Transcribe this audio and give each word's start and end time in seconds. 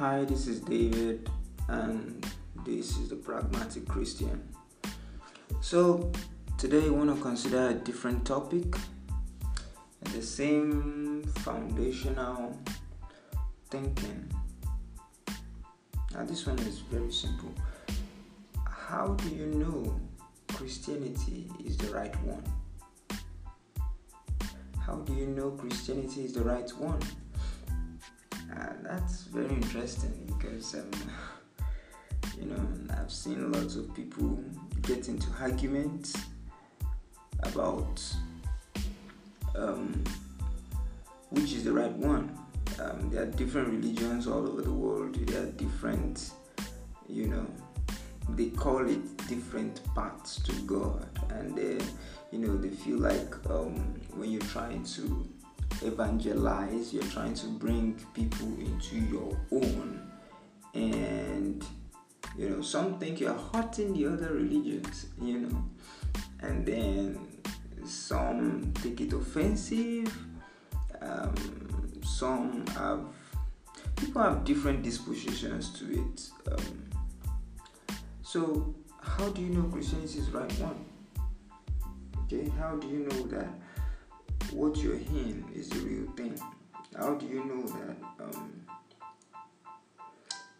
Hi, 0.00 0.24
this 0.24 0.46
is 0.46 0.60
David, 0.60 1.28
and 1.68 2.26
this 2.64 2.96
is 2.96 3.10
the 3.10 3.16
Pragmatic 3.16 3.86
Christian. 3.86 4.48
So, 5.60 6.10
today 6.56 6.86
I 6.86 6.88
want 6.88 7.14
to 7.14 7.20
consider 7.20 7.68
a 7.68 7.74
different 7.74 8.24
topic 8.24 8.76
and 10.00 10.14
the 10.14 10.22
same 10.22 11.22
foundational 11.40 12.58
thinking. 13.68 14.32
Now, 16.14 16.24
this 16.24 16.46
one 16.46 16.58
is 16.60 16.78
very 16.78 17.12
simple. 17.12 17.52
How 18.64 19.08
do 19.08 19.28
you 19.28 19.48
know 19.48 20.00
Christianity 20.48 21.52
is 21.62 21.76
the 21.76 21.92
right 21.92 22.16
one? 22.22 22.44
How 24.78 24.94
do 24.94 25.12
you 25.12 25.26
know 25.26 25.50
Christianity 25.50 26.24
is 26.24 26.32
the 26.32 26.42
right 26.42 26.70
one? 26.78 27.00
Uh, 28.90 28.96
that's 28.96 29.24
very 29.24 29.48
interesting 29.48 30.12
because 30.26 30.74
um, 30.74 30.90
you 32.38 32.46
know 32.46 32.68
I've 32.98 33.12
seen 33.12 33.52
lots 33.52 33.76
of 33.76 33.94
people 33.94 34.42
get 34.82 35.08
into 35.08 35.28
arguments 35.40 36.16
about 37.40 38.02
um, 39.56 40.02
which 41.30 41.52
is 41.52 41.64
the 41.64 41.72
right 41.72 41.92
one. 41.92 42.36
Um, 42.80 43.10
there 43.10 43.22
are 43.22 43.26
different 43.26 43.68
religions 43.68 44.26
all 44.26 44.48
over 44.48 44.62
the 44.62 44.72
world. 44.72 45.14
There 45.14 45.42
are 45.42 45.50
different, 45.52 46.32
you 47.08 47.28
know, 47.28 47.46
they 48.30 48.46
call 48.46 48.88
it 48.88 49.16
different 49.28 49.82
paths 49.94 50.40
to 50.42 50.52
God, 50.62 51.06
and 51.30 51.56
they, 51.56 51.84
you 52.32 52.38
know, 52.38 52.56
they 52.56 52.70
feel 52.70 52.98
like 52.98 53.34
um, 53.50 53.76
when 54.16 54.30
you're 54.30 54.40
trying 54.42 54.84
to 54.84 55.28
evangelize, 55.82 56.92
you're 56.92 57.02
trying 57.04 57.34
to 57.34 57.46
bring 57.46 57.94
people 58.14 58.46
into 58.58 58.96
your 58.96 59.36
own, 59.52 60.10
and 60.74 61.64
you 62.36 62.48
know, 62.48 62.62
some 62.62 62.98
think 62.98 63.20
you're 63.20 63.38
hurting 63.52 63.92
the 63.94 64.06
other 64.06 64.34
religions, 64.34 65.06
you 65.20 65.40
know, 65.40 65.64
and 66.40 66.64
then 66.64 67.18
some 67.84 68.72
take 68.82 69.00
it 69.00 69.12
offensive, 69.12 70.16
um, 71.00 71.34
some 72.02 72.66
have 72.68 73.00
people 73.96 74.22
have 74.22 74.44
different 74.44 74.82
dispositions 74.82 75.70
to 75.78 75.92
it. 75.92 76.30
Um, 76.50 76.90
so, 78.22 78.74
how 79.00 79.28
do 79.30 79.42
you 79.42 79.48
know 79.48 79.68
Christianity 79.68 80.18
is 80.18 80.30
right 80.30 80.52
one? 80.60 80.84
Okay, 82.24 82.48
how 82.58 82.76
do 82.76 82.86
you 82.86 83.00
know 83.00 83.22
that 83.26 83.48
what 84.52 84.76
you're 84.76 84.96
hearing 84.96 85.44
is 85.54 85.68
the 85.68 85.80
real 85.80 86.10
thing? 86.16 86.38
How 86.96 87.14
do 87.14 87.26
you 87.26 87.44
know 87.44 87.62
that 87.62 87.96
um, 88.24 88.66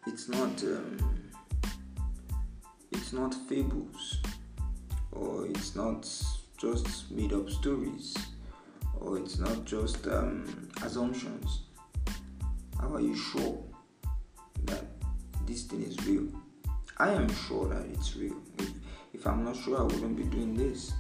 it's 0.06 0.28
not 0.28 0.62
um, 0.62 1.30
it's 2.92 3.12
not 3.12 3.34
fables 3.48 4.20
or 5.12 5.46
it's 5.46 5.74
not 5.74 6.08
just 6.56 7.11
made 7.11 7.33
up 7.33 7.50
stories 7.50 8.16
or 9.00 9.18
it's 9.18 9.38
not 9.38 9.64
just 9.64 10.06
um, 10.06 10.68
assumptions? 10.83 11.62
How 12.80 12.94
are 12.94 13.00
you 13.00 13.16
sure 13.16 13.58
that 14.64 14.84
this 15.46 15.64
thing 15.64 15.83
is 15.83 15.96
real? 16.06 16.28
I 16.98 17.11
am 17.11 17.28
sure 17.34 17.68
that 17.68 17.86
it's 17.86 18.16
real. 18.16 18.36
If, 18.58 18.70
if 19.14 19.27
I'm 19.27 19.44
not 19.44 19.56
sure, 19.56 19.78
I 19.78 19.83
wouldn't 19.83 20.16
be 20.16 20.24
doing 20.24 20.55
this. 20.55 20.92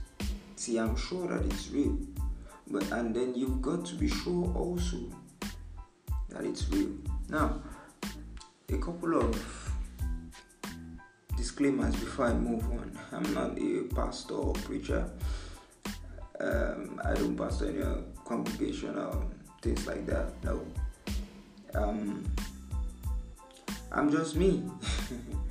See, 0.56 0.78
I'm 0.78 0.96
sure 0.96 1.28
that 1.28 1.44
it's 1.44 1.70
real. 1.70 1.96
But 2.70 2.90
and 2.92 3.14
then 3.14 3.34
you've 3.34 3.60
got 3.60 3.84
to 3.86 3.94
be 3.96 4.08
sure 4.08 4.52
also 4.54 4.98
that 6.28 6.44
it's 6.44 6.68
real. 6.68 6.90
Now, 7.28 7.60
a 8.68 8.78
couple 8.78 9.16
of 9.20 9.72
disclaimers 11.36 11.96
before 11.96 12.26
I 12.26 12.34
move 12.34 12.62
on. 12.70 12.98
I'm 13.12 13.34
not 13.34 13.58
a 13.58 13.82
pastor 13.94 14.34
or 14.34 14.52
preacher. 14.52 15.10
Um, 16.38 17.00
I 17.04 17.14
don't 17.14 17.36
pastor 17.36 17.68
any 17.68 18.04
congregation 18.24 18.96
or 18.96 19.24
things 19.62 19.86
like 19.86 20.06
that. 20.06 20.32
No. 20.44 20.64
Um, 21.74 22.24
I'm 23.90 24.12
just 24.12 24.36
me. 24.36 24.62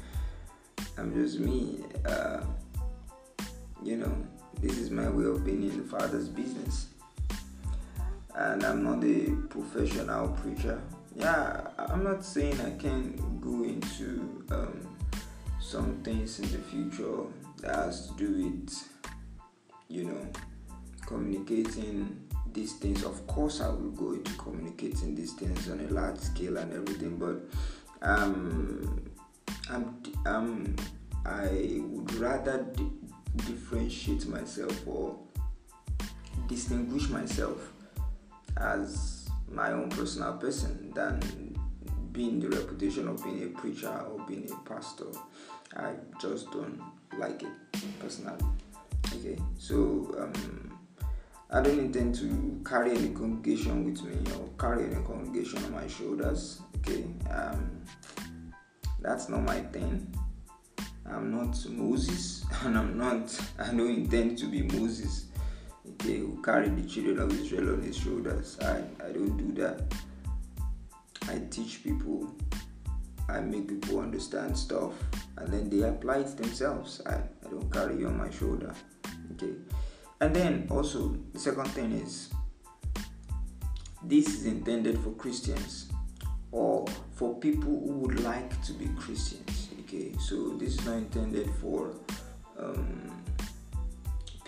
I'm 0.97 1.13
just 1.13 1.39
me. 1.39 1.83
Uh, 2.05 2.41
you 3.83 3.97
know, 3.97 4.15
this 4.61 4.77
is 4.77 4.89
my 4.89 5.09
way 5.09 5.25
of 5.25 5.43
being 5.43 5.63
in 5.63 5.77
the 5.77 5.83
Father's 5.83 6.29
business 6.29 6.88
and 8.39 8.63
I'm 8.63 8.83
not 8.83 9.03
a 9.03 9.35
professional 9.49 10.29
preacher. 10.29 10.81
Yeah, 11.13 11.67
I'm 11.77 12.05
not 12.05 12.23
saying 12.23 12.59
I 12.61 12.71
can 12.81 13.17
go 13.41 13.65
into 13.65 14.45
um, 14.51 14.97
some 15.59 16.01
things 16.03 16.39
in 16.39 16.49
the 16.49 16.57
future 16.57 17.23
that 17.61 17.75
has 17.75 18.07
to 18.07 18.13
do 18.13 18.31
with, 18.31 18.89
you 19.89 20.05
know, 20.05 20.27
communicating 21.05 22.29
these 22.53 22.73
things. 22.73 23.03
Of 23.03 23.27
course, 23.27 23.59
I 23.59 23.67
will 23.67 23.91
go 23.91 24.13
into 24.13 24.31
communicating 24.35 25.15
these 25.15 25.33
things 25.33 25.69
on 25.69 25.81
a 25.81 25.93
large 25.93 26.19
scale 26.19 26.57
and 26.57 26.71
everything, 26.71 27.17
but 27.17 27.41
um, 28.01 29.11
I'm, 29.69 30.01
um, 30.25 30.75
I 31.25 31.81
would 31.81 32.13
rather 32.13 32.65
di- 32.73 32.89
differentiate 33.35 34.27
myself 34.27 34.87
or 34.87 35.19
distinguish 36.47 37.09
myself 37.09 37.73
as 38.59 39.29
my 39.47 39.71
own 39.71 39.89
personal 39.89 40.33
person 40.33 40.91
than 40.93 41.19
being 42.11 42.39
the 42.39 42.49
reputation 42.49 43.07
of 43.07 43.23
being 43.23 43.43
a 43.43 43.59
preacher 43.59 43.89
or 43.89 44.19
being 44.27 44.49
a 44.51 44.69
pastor. 44.69 45.05
I 45.75 45.93
just 46.19 46.51
don't 46.51 46.81
like 47.17 47.43
it 47.43 47.49
personally. 47.99 48.43
Okay, 49.15 49.37
so 49.57 49.75
um, 50.19 50.79
I 51.49 51.61
don't 51.61 51.79
intend 51.79 52.15
to 52.15 52.61
carry 52.65 52.91
any 52.91 53.09
congregation 53.09 53.85
with 53.85 54.03
me 54.03 54.17
or 54.33 54.49
carry 54.59 54.85
any 54.85 55.03
congregation 55.03 55.63
on 55.65 55.71
my 55.71 55.87
shoulders. 55.87 56.61
Okay, 56.77 57.05
um, 57.31 57.81
that's 58.99 59.29
not 59.29 59.43
my 59.43 59.59
thing. 59.61 60.13
I'm 61.05 61.31
not 61.31 61.57
Moses, 61.69 62.45
and 62.63 62.77
I'm 62.77 62.97
not. 62.97 63.39
I 63.57 63.67
don't 63.67 63.89
intend 63.89 64.37
to 64.39 64.45
be 64.45 64.61
Moses 64.63 65.28
okay, 65.99 66.17
who 66.19 66.41
carry 66.41 66.69
the 66.69 66.87
children 66.87 67.19
of 67.19 67.39
Israel 67.39 67.73
on 67.73 67.81
his 67.81 67.97
shoulders. 67.97 68.57
I, 68.61 68.83
I 69.03 69.11
don't 69.11 69.37
do 69.37 69.61
that. 69.61 69.81
I 71.27 71.39
teach 71.49 71.83
people, 71.83 72.33
I 73.27 73.39
make 73.39 73.67
people 73.67 73.99
understand 73.99 74.57
stuff, 74.57 74.93
and 75.37 75.51
then 75.51 75.69
they 75.69 75.87
apply 75.87 76.19
it 76.19 76.37
themselves. 76.37 77.01
I, 77.05 77.15
I 77.15 77.49
don't 77.49 77.71
carry 77.71 78.01
it 78.01 78.05
on 78.05 78.17
my 78.17 78.29
shoulder. 78.29 78.73
Okay. 79.33 79.53
And 80.21 80.35
then 80.35 80.67
also, 80.69 81.15
the 81.33 81.39
second 81.39 81.67
thing 81.67 81.91
is 81.93 82.29
this 84.03 84.27
is 84.27 84.45
intended 84.45 84.99
for 84.99 85.11
Christians 85.11 85.91
or 86.51 86.85
for 87.13 87.35
people 87.35 87.71
who 87.71 87.99
would 87.99 88.21
like 88.21 88.61
to 88.63 88.73
be 88.73 88.87
Christians. 88.97 89.69
Okay, 89.81 90.13
so 90.19 90.49
this 90.57 90.77
is 90.77 90.85
not 90.85 90.97
intended 90.97 91.49
for 91.61 91.93
um, 92.57 93.18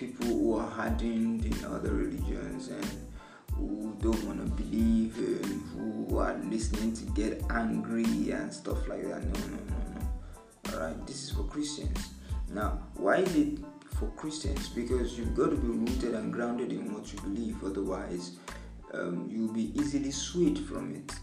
people 0.01 0.25
who 0.25 0.57
are 0.57 0.67
hardened 0.67 1.45
in 1.45 1.65
other 1.65 1.93
religions 1.93 2.69
and 2.69 2.85
who 3.53 3.95
don't 4.01 4.23
want 4.23 4.39
to 4.39 4.63
believe 4.63 5.15
and 5.15 5.61
who 5.73 6.17
are 6.17 6.35
listening 6.49 6.91
to 6.91 7.05
get 7.11 7.43
angry 7.51 8.31
and 8.31 8.51
stuff 8.51 8.87
like 8.87 9.03
that. 9.03 9.23
No, 9.23 9.39
no, 9.39 9.57
no, 9.69 9.77
no. 9.93 10.73
Alright, 10.73 11.05
this 11.05 11.25
is 11.25 11.29
for 11.29 11.43
Christians. 11.43 12.09
Now, 12.51 12.79
why 12.95 13.17
is 13.17 13.35
it 13.35 13.59
for 13.99 14.07
Christians? 14.17 14.69
Because 14.69 15.19
you've 15.19 15.35
got 15.35 15.51
to 15.51 15.55
be 15.55 15.67
rooted 15.67 16.15
and 16.15 16.33
grounded 16.33 16.71
in 16.71 16.91
what 16.95 17.13
you 17.13 17.19
believe, 17.21 17.63
otherwise, 17.63 18.37
um, 18.95 19.27
you'll 19.29 19.53
be 19.53 19.71
easily 19.79 20.09
swayed 20.09 20.57
from 20.57 20.95
it. 20.95 21.13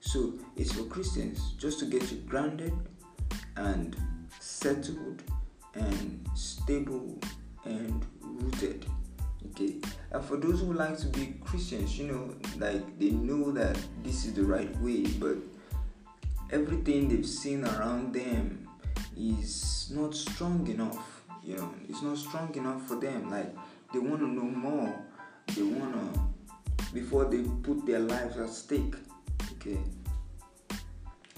So, 0.00 0.38
it's 0.56 0.72
for 0.72 0.84
Christians 0.84 1.52
just 1.58 1.80
to 1.80 1.84
get 1.84 2.10
you 2.10 2.16
grounded 2.20 2.72
and 3.56 3.94
settled 4.40 5.22
and 5.74 6.26
stable 6.34 7.20
and 7.64 8.04
rooted 8.40 8.86
okay? 9.50 9.76
And 10.10 10.24
for 10.24 10.36
those 10.36 10.60
who 10.60 10.72
like 10.72 10.98
to 10.98 11.06
be 11.06 11.34
christians 11.44 11.98
you 11.98 12.06
know 12.06 12.34
like 12.58 12.98
they 12.98 13.10
know 13.10 13.50
that 13.52 13.78
this 14.02 14.24
is 14.24 14.34
the 14.34 14.44
right 14.44 14.74
way 14.80 15.04
but 15.18 15.36
everything 16.50 17.08
they've 17.08 17.26
seen 17.26 17.64
around 17.64 18.14
them 18.14 18.68
is 19.16 19.90
not 19.94 20.14
strong 20.14 20.66
enough 20.68 21.22
you 21.44 21.56
know? 21.56 21.74
It's 21.88 22.02
not 22.02 22.16
strong 22.18 22.54
enough 22.54 22.86
for 22.86 22.96
them. 22.96 23.30
Like 23.30 23.54
they 23.92 23.98
want 23.98 24.20
to 24.20 24.28
know 24.28 24.42
more. 24.42 24.94
They 25.54 25.62
want 25.62 25.94
to 25.94 26.20
before 26.94 27.24
they 27.24 27.42
put 27.62 27.86
their 27.86 28.00
lives 28.00 28.36
at 28.36 28.50
stake 28.50 28.94
okay? 29.56 29.78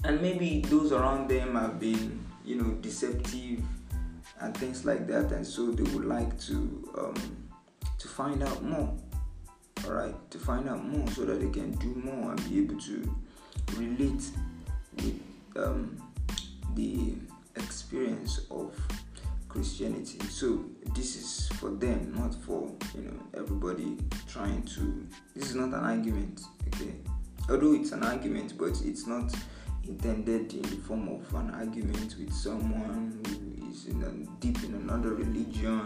And 0.03 0.21
maybe 0.21 0.61
those 0.67 0.91
around 0.91 1.29
them 1.29 1.55
have 1.55 1.79
been 1.79 2.23
you 2.43 2.57
know 2.57 2.71
deceptive 2.81 3.61
and 4.41 4.55
things 4.57 4.85
like 4.85 5.07
that 5.07 5.31
and 5.31 5.45
so 5.45 5.71
they 5.71 5.83
would 5.93 6.05
like 6.05 6.37
to 6.39 6.89
um, 6.97 7.49
to 7.97 8.07
find 8.07 8.43
out 8.43 8.63
more 8.63 8.93
all 9.85 9.93
right 9.93 10.31
to 10.31 10.37
find 10.37 10.67
out 10.69 10.83
more 10.85 11.07
so 11.11 11.25
that 11.25 11.39
they 11.39 11.49
can 11.49 11.71
do 11.73 11.93
more 12.03 12.31
and 12.31 12.49
be 12.49 12.59
able 12.59 12.79
to 12.79 13.15
relate 13.77 14.23
with 14.97 15.21
um, 15.57 15.97
the 16.75 17.13
experience 17.55 18.41
of 18.51 18.75
Christianity. 19.55 20.19
So 20.29 20.65
this 20.93 21.15
is 21.15 21.47
for 21.57 21.69
them, 21.69 22.13
not 22.13 22.35
for 22.43 22.69
you 22.93 23.03
know 23.03 23.19
everybody 23.37 23.97
trying 24.27 24.63
to. 24.63 25.07
This 25.33 25.49
is 25.49 25.55
not 25.55 25.69
an 25.69 25.75
argument, 25.75 26.41
okay? 26.67 26.95
Although 27.49 27.73
it's 27.73 27.93
an 27.93 28.03
argument, 28.03 28.57
but 28.57 28.81
it's 28.83 29.07
not 29.07 29.33
intended 29.87 30.53
in 30.53 30.61
the 30.63 30.77
form 30.87 31.07
of 31.07 31.33
an 31.35 31.51
argument 31.51 32.15
with 32.19 32.33
someone 32.33 33.17
who 33.25 33.64
is 33.75 33.87
in 33.87 34.01
a, 34.03 34.41
deep 34.41 34.63
in 34.63 34.73
another 34.75 35.13
religion 35.13 35.83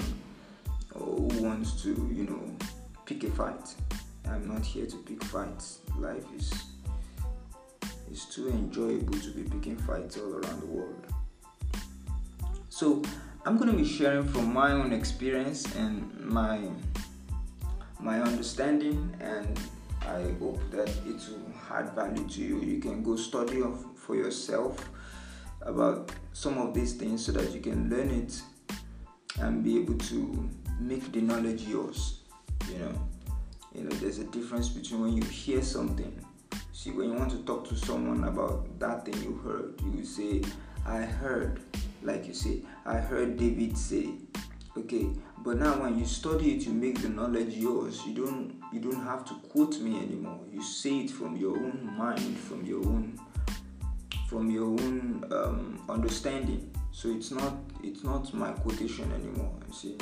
or 0.93 1.15
who 1.15 1.43
wants 1.43 1.81
to, 1.81 1.89
you 2.13 2.25
know, 2.25 2.41
pick 3.05 3.23
a 3.23 3.31
fight. 3.31 3.75
I'm 4.27 4.47
not 4.47 4.63
here 4.63 4.85
to 4.85 4.97
pick 4.97 5.23
fights. 5.23 5.79
Life 5.97 6.25
is 6.35 6.53
is 8.11 8.25
too 8.25 8.49
enjoyable 8.49 9.19
to 9.19 9.31
be 9.31 9.43
picking 9.43 9.77
fights 9.77 10.17
all 10.17 10.33
around 10.33 10.61
the 10.61 10.65
world. 10.65 11.05
So 12.69 13.01
I'm 13.45 13.57
gonna 13.57 13.73
be 13.73 13.85
sharing 13.85 14.27
from 14.27 14.53
my 14.53 14.71
own 14.71 14.93
experience 14.93 15.75
and 15.75 15.95
my 16.19 16.69
my 17.99 18.21
understanding 18.21 18.97
and 19.19 19.59
I 20.01 20.21
hope 20.39 20.61
that 20.71 20.89
it 21.05 21.19
will 21.29 21.53
add 21.71 21.93
value 21.93 22.27
to 22.27 22.41
you. 22.41 22.61
You 22.61 22.79
can 22.79 23.03
go 23.03 23.15
study 23.15 23.61
for 23.95 24.15
yourself 24.15 24.89
about 25.61 26.11
some 26.33 26.57
of 26.57 26.73
these 26.73 26.93
things 26.93 27.25
so 27.25 27.31
that 27.33 27.51
you 27.51 27.59
can 27.59 27.89
learn 27.89 28.09
it 28.09 28.41
and 29.39 29.63
be 29.63 29.77
able 29.77 29.95
to 29.95 30.49
make 30.79 31.11
the 31.11 31.21
knowledge 31.21 31.63
yours. 31.63 32.21
You 32.71 32.79
know, 32.79 33.07
you 33.73 33.83
know, 33.83 33.89
there's 33.97 34.19
a 34.19 34.25
difference 34.25 34.69
between 34.69 35.01
when 35.01 35.13
you 35.13 35.23
hear 35.23 35.61
something. 35.61 36.25
See, 36.73 36.91
when 36.91 37.11
you 37.11 37.15
want 37.15 37.31
to 37.31 37.43
talk 37.43 37.67
to 37.69 37.75
someone 37.75 38.23
about 38.23 38.79
that 38.79 39.05
thing 39.05 39.21
you 39.21 39.35
heard, 39.43 39.81
you 39.93 40.05
say, 40.05 40.43
"I 40.85 41.01
heard," 41.01 41.61
like 42.01 42.27
you 42.27 42.33
say, 42.33 42.63
"I 42.85 42.97
heard 42.97 43.37
David 43.37 43.77
say." 43.77 44.13
Okay, 44.77 45.09
but 45.43 45.57
now 45.57 45.81
when 45.81 45.99
you 45.99 46.05
study 46.05 46.55
it, 46.55 46.65
you 46.65 46.73
make 46.73 47.01
the 47.01 47.09
knowledge 47.09 47.53
yours. 47.55 48.01
You 48.05 48.13
don't 48.13 48.55
you 48.71 48.79
don't 48.79 49.03
have 49.03 49.25
to 49.25 49.33
quote 49.49 49.79
me 49.81 49.97
anymore. 49.97 50.39
You 50.51 50.63
say 50.63 50.99
it 50.99 51.11
from 51.11 51.35
your 51.35 51.57
own 51.57 51.93
mind, 51.97 52.37
from 52.37 52.65
your 52.65 52.85
own 52.85 53.19
from 54.29 54.51
your 54.51 54.65
own 54.65 55.25
um, 55.31 55.83
understanding. 55.89 56.69
So 56.91 57.09
it's 57.09 57.31
not 57.31 57.55
it's 57.83 58.03
not 58.03 58.31
my 58.33 58.51
quotation 58.51 59.11
anymore. 59.11 59.51
You 59.67 59.73
see, 59.73 59.97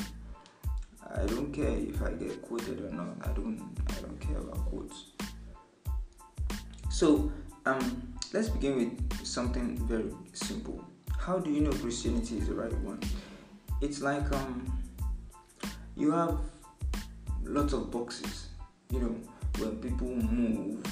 I 1.16 1.26
don't 1.26 1.54
care 1.54 1.70
if 1.70 2.02
I 2.02 2.12
get 2.12 2.42
quoted 2.42 2.82
or 2.82 2.92
not. 2.92 3.16
I 3.24 3.32
don't 3.32 3.62
I 3.90 4.02
don't 4.02 4.20
care 4.20 4.38
about 4.38 4.66
quotes. 4.66 5.12
So 6.90 7.32
um, 7.66 8.14
let's 8.34 8.50
begin 8.50 8.76
with 8.76 9.26
something 9.26 9.78
very 9.88 10.12
simple. 10.34 10.84
How 11.18 11.40
do 11.40 11.50
you 11.50 11.62
know 11.62 11.72
Christianity 11.72 12.38
is 12.38 12.48
the 12.48 12.56
right 12.56 12.78
one? 12.80 13.00
It's 13.82 14.02
like 14.02 14.30
um, 14.34 14.84
you 15.96 16.12
have 16.12 16.40
lots 17.44 17.74
of 17.74 17.92
boxes. 17.92 18.48
You 18.92 19.00
know, 19.00 19.16
when 19.60 19.78
people 19.78 20.08
move 20.08 20.86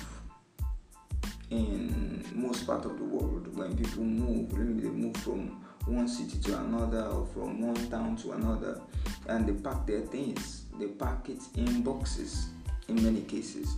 in 1.49 2.25
most 2.33 2.65
part 2.65 2.85
of 2.85 2.97
the 2.97 3.03
world, 3.03 3.55
when 3.55 3.75
people 3.77 4.03
move, 4.03 4.51
they 4.51 4.89
move 4.89 5.15
from 5.17 5.61
one 5.85 6.07
city 6.07 6.39
to 6.39 6.57
another 6.59 7.03
or 7.03 7.25
from 7.27 7.61
one 7.61 7.89
town 7.89 8.15
to 8.17 8.31
another, 8.31 8.81
and 9.27 9.47
they 9.47 9.53
pack 9.53 9.85
their 9.85 10.01
things. 10.01 10.65
They 10.79 10.87
pack 10.87 11.29
it 11.29 11.41
in 11.55 11.83
boxes 11.83 12.49
in 12.87 13.03
many 13.03 13.21
cases. 13.21 13.77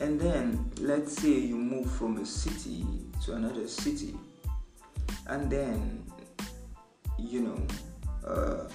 And 0.00 0.20
then 0.20 0.70
let's 0.78 1.16
say 1.20 1.30
you 1.30 1.56
move 1.56 1.90
from 1.92 2.16
a 2.18 2.26
city 2.26 2.86
to 3.24 3.34
another 3.34 3.68
city, 3.68 4.16
and 5.26 5.50
then 5.50 6.04
you 7.18 7.42
know. 7.42 7.66
Uh, 8.26 8.68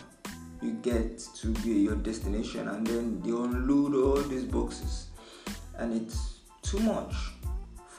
you 0.62 0.74
get 0.74 1.20
to 1.36 1.48
be 1.64 1.72
your 1.72 1.96
destination 1.96 2.68
and 2.68 2.86
then 2.86 3.22
they 3.22 3.30
unload 3.30 3.96
all 3.96 4.22
these 4.30 4.44
boxes 4.44 5.08
and 5.78 5.94
it's 5.94 6.40
too 6.62 6.80
much 6.80 7.14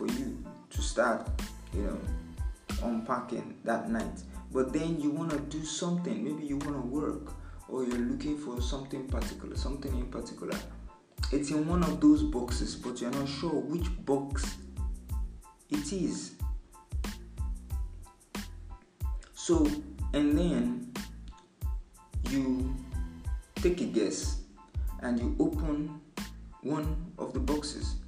for 0.01 0.07
you 0.15 0.43
to 0.71 0.81
start 0.81 1.29
you 1.75 1.83
know 1.83 1.99
unpacking 2.83 3.55
that 3.65 3.91
night. 3.91 4.23
But 4.51 4.73
then 4.73 4.99
you 4.99 5.11
want 5.11 5.31
to 5.31 5.39
do 5.39 5.63
something. 5.65 6.25
Maybe 6.25 6.47
you 6.47 6.57
want 6.57 6.75
to 6.75 6.87
work 6.89 7.35
or 7.69 7.85
you're 7.85 7.99
looking 7.99 8.39
for 8.39 8.61
something 8.63 9.07
particular 9.07 9.57
something 9.57 9.95
in 9.95 10.07
particular. 10.07 10.59
It's 11.33 11.51
in 11.51 11.69
one 11.69 11.85
of 11.85 12.01
those 12.01 12.23
boxes 12.23 12.75
but 12.75 13.01
you're 13.01 13.11
not 13.11 13.29
sure 13.29 13.51
which 13.51 13.89
box 14.07 14.57
it 15.69 15.93
is. 15.93 16.33
So 19.35 19.67
and 20.15 20.37
then 20.37 20.93
you 22.31 22.75
take 23.57 23.83
a 23.83 23.85
guess 23.85 24.41
and 25.03 25.21
you 25.21 25.37
open 25.39 26.01
one 26.63 27.13
of 27.19 27.35
the 27.35 27.41
boxes 27.41 28.00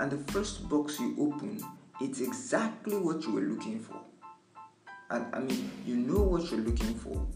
and 0.00 0.10
the 0.10 0.32
first 0.32 0.68
box 0.68 0.98
you 0.98 1.14
open 1.18 1.62
it's 2.00 2.20
exactly 2.20 2.96
what 2.96 3.22
you 3.24 3.32
were 3.32 3.42
looking 3.42 3.78
for. 3.78 4.00
And 5.10 5.26
i 5.34 5.38
mean 5.38 5.70
you 5.84 5.96
know 5.96 6.22
what 6.22 6.50
you're 6.50 6.60
looking 6.60 6.94
for 6.94 7.26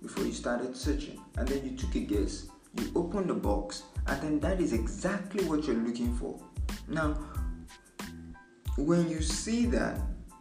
before 0.00 0.24
you 0.24 0.32
started 0.32 0.76
searching. 0.76 1.20
And 1.36 1.48
then 1.48 1.64
you 1.68 1.76
took 1.76 1.94
a 1.96 2.00
guess. 2.00 2.46
You 2.78 2.92
open 2.94 3.26
the 3.26 3.34
box 3.34 3.82
and 4.06 4.22
then 4.22 4.40
that 4.40 4.60
is 4.60 4.72
exactly 4.72 5.44
what 5.44 5.64
you're 5.64 5.76
looking 5.76 6.16
for. 6.16 6.38
Now 6.88 7.18
when 8.76 9.10
you 9.10 9.20
see 9.20 9.66
that 9.66 9.98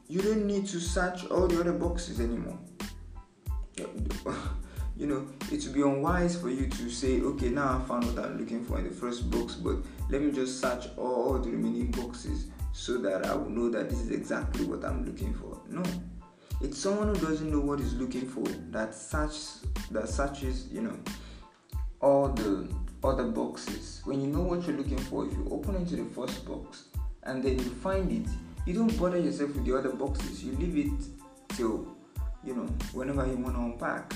you 0.07 0.21
don't 0.21 0.45
need 0.45 0.67
to 0.67 0.79
search 0.79 1.25
all 1.25 1.47
the 1.47 1.59
other 1.59 1.73
boxes 1.73 2.19
anymore 2.19 2.59
you 4.97 5.07
know, 5.07 5.27
it 5.51 5.63
would 5.63 5.73
be 5.73 5.81
unwise 5.81 6.39
for 6.39 6.49
you 6.49 6.67
to 6.67 6.89
say, 6.89 7.19
okay, 7.21 7.49
now 7.49 7.81
I 7.81 7.87
found 7.87 8.05
what 8.05 8.25
I'm 8.25 8.37
looking 8.37 8.63
for 8.63 8.79
in 8.79 8.85
the 8.85 8.93
first 8.93 9.29
box, 9.29 9.55
but 9.55 9.77
let 10.09 10.21
me 10.21 10.31
just 10.31 10.61
search 10.61 10.87
all 10.97 11.37
the 11.37 11.49
remaining 11.49 11.91
boxes 11.91 12.47
so 12.71 12.97
that 12.99 13.25
I 13.25 13.35
will 13.35 13.49
know 13.49 13.69
that 13.69 13.89
this 13.89 13.99
is 13.99 14.11
exactly 14.11 14.65
what 14.65 14.85
I'm 14.85 15.05
looking 15.05 15.33
for. 15.33 15.59
No. 15.69 15.83
It's 16.61 16.79
someone 16.79 17.13
who 17.13 17.25
doesn't 17.25 17.51
know 17.51 17.59
what 17.59 17.79
he's 17.79 17.93
looking 17.93 18.25
for 18.25 18.43
that 18.71 18.95
search 18.95 19.35
that 19.91 20.07
searches, 20.07 20.67
you 20.71 20.81
know, 20.81 20.97
all 21.99 22.29
the 22.29 22.69
other 23.03 23.25
boxes. 23.25 24.01
When 24.05 24.21
you 24.21 24.27
know 24.27 24.41
what 24.41 24.65
you're 24.65 24.77
looking 24.77 24.97
for, 24.97 25.25
if 25.25 25.33
you 25.33 25.47
open 25.51 25.75
into 25.75 25.97
the 25.97 26.05
first 26.05 26.45
box 26.45 26.85
and 27.23 27.43
then 27.43 27.59
you 27.59 27.65
find 27.65 28.09
it, 28.11 28.29
you 28.65 28.73
don't 28.73 28.97
bother 28.97 29.19
yourself 29.19 29.53
with 29.55 29.65
the 29.65 29.77
other 29.77 29.91
boxes. 29.91 30.43
You 30.43 30.53
leave 30.53 30.87
it 30.87 31.55
till 31.55 31.95
you 32.45 32.55
know 32.55 32.67
whenever 32.93 33.25
you 33.25 33.35
want 33.35 33.55
to 33.55 33.61
unpack 33.61 34.13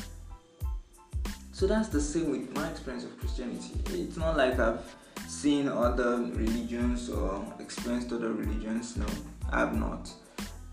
so 1.59 1.67
that's 1.67 1.89
the 1.89 1.99
same 1.99 2.31
with 2.31 2.55
my 2.55 2.69
experience 2.69 3.03
of 3.03 3.19
Christianity. 3.19 3.73
It's 3.87 4.15
not 4.15 4.37
like 4.37 4.57
I've 4.59 4.95
seen 5.27 5.67
other 5.67 6.15
religions 6.15 7.09
or 7.09 7.45
experienced 7.59 8.13
other 8.13 8.31
religions. 8.31 8.95
No, 8.95 9.05
I've 9.51 9.75
not. 9.75 10.09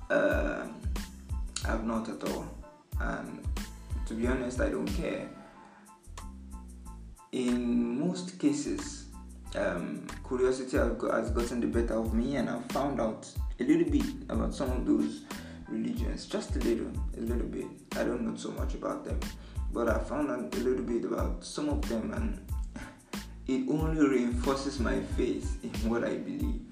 Uh, 0.09 0.69
I've 1.67 1.83
not 1.83 2.09
at 2.09 2.23
all. 2.31 2.47
And 3.01 3.45
to 4.07 4.15
be 4.15 4.29
honest, 4.29 4.61
I 4.61 4.69
don't 4.69 4.87
care. 4.87 5.29
In 7.33 7.99
most 7.99 8.39
cases, 8.39 9.07
um, 9.57 10.07
curiosity 10.25 10.77
has 10.77 11.31
gotten 11.33 11.59
the 11.63 11.67
better 11.67 11.95
of 11.95 12.15
me, 12.15 12.37
and 12.37 12.49
I've 12.49 12.67
found 12.67 13.01
out 13.01 13.29
a 13.59 13.65
little 13.65 13.91
bit 13.91 14.07
about 14.29 14.55
some 14.55 14.71
of 14.71 14.87
those 14.87 15.23
religions. 15.69 16.27
Just 16.27 16.55
a 16.55 16.61
little, 16.61 16.93
a 17.17 17.21
little 17.23 17.49
bit. 17.49 17.67
I 17.97 18.05
don't 18.05 18.21
know 18.21 18.37
so 18.37 18.53
much 18.53 18.75
about 18.75 19.05
them 19.05 19.19
but 19.73 19.89
I 19.89 19.99
found 19.99 20.31
out 20.31 20.55
a 20.55 20.59
little 20.59 20.85
bit 20.85 21.05
about 21.05 21.45
some 21.45 21.69
of 21.69 21.87
them 21.89 22.13
and 22.13 22.41
it 23.47 23.69
only 23.69 24.07
reinforces 24.07 24.81
my 24.81 25.01
faith 25.17 25.59
in 25.63 25.91
what 25.91 26.05
I 26.05 26.17
believe. 26.17 26.63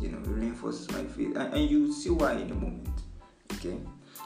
You 0.00 0.08
know, 0.08 0.18
it 0.18 0.28
reinforces 0.28 0.90
my 0.90 1.04
faith, 1.04 1.36
and, 1.36 1.54
and 1.54 1.70
you 1.70 1.92
see 1.92 2.10
why 2.10 2.32
in 2.32 2.50
a 2.50 2.54
moment. 2.54 2.88
Okay. 3.54 3.76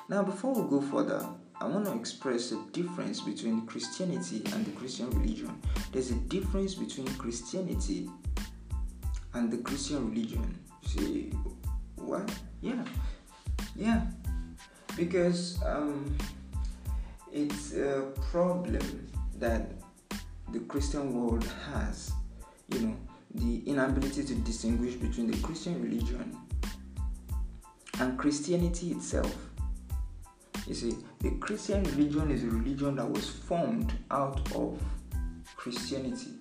Now, 0.09 0.23
before 0.23 0.55
we 0.55 0.71
go 0.71 0.81
further, 0.81 1.27
I 1.61 1.67
want 1.67 1.87
to 1.87 1.95
express 1.95 2.53
a 2.53 2.63
difference 2.73 3.21
between 3.21 3.67
Christianity 3.67 4.43
and 4.53 4.67
the 4.67 4.73
Christian 4.73 5.11
religion. 5.11 5.61
There's 5.93 6.11
a 6.11 6.15
difference 6.15 6.75
between 6.75 7.07
Christianity 7.15 8.11
and 9.33 9.51
the 9.51 9.59
Christian 9.59 10.11
religion. 10.11 10.59
See, 10.83 11.33
what? 11.97 12.31
Yeah, 12.61 12.85
yeah, 13.75 14.03
because 14.97 15.63
um, 15.65 16.17
it's 17.35 17.75
a 17.75 18.13
problem 18.31 19.11
that 19.41 19.73
the 20.53 20.61
Christian 20.61 21.21
world 21.21 21.45
has, 21.73 22.13
you 22.69 22.79
know, 22.79 22.97
the 23.35 23.69
inability 23.69 24.25
to 24.25 24.35
distinguish 24.37 24.95
between 24.95 25.29
the 25.29 25.37
Christian 25.39 25.83
religion 25.83 26.39
and 27.99 28.17
Christianity 28.17 28.93
itself. 28.93 29.37
You 30.69 30.75
see, 30.75 30.95
the 31.19 31.33
Christian 31.41 31.83
religion 31.83 32.31
is 32.31 32.45
a 32.45 32.47
religion 32.47 32.95
that 32.97 33.11
was 33.11 33.29
formed 33.29 33.93
out 34.13 34.41
of 34.55 34.81
Christianity. 35.57 36.35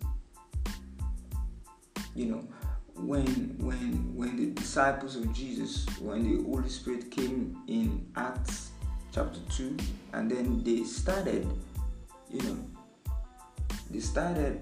You 2.14 2.26
know, 2.28 2.48
when 2.94 3.58
when 3.58 4.16
when 4.16 4.38
the 4.38 4.52
disciples 4.52 5.16
of 5.16 5.34
Jesus, 5.34 5.88
when 6.00 6.24
the 6.24 6.44
Holy 6.44 6.70
Spirit 6.70 7.10
came 7.10 7.58
in 7.68 8.06
Acts 8.16 8.73
chapter 9.14 9.40
2, 9.52 9.78
and 10.14 10.30
then 10.30 10.64
they 10.64 10.84
started, 10.84 11.48
you 12.32 12.42
know, 12.42 12.58
they 13.92 14.00
started, 14.00 14.62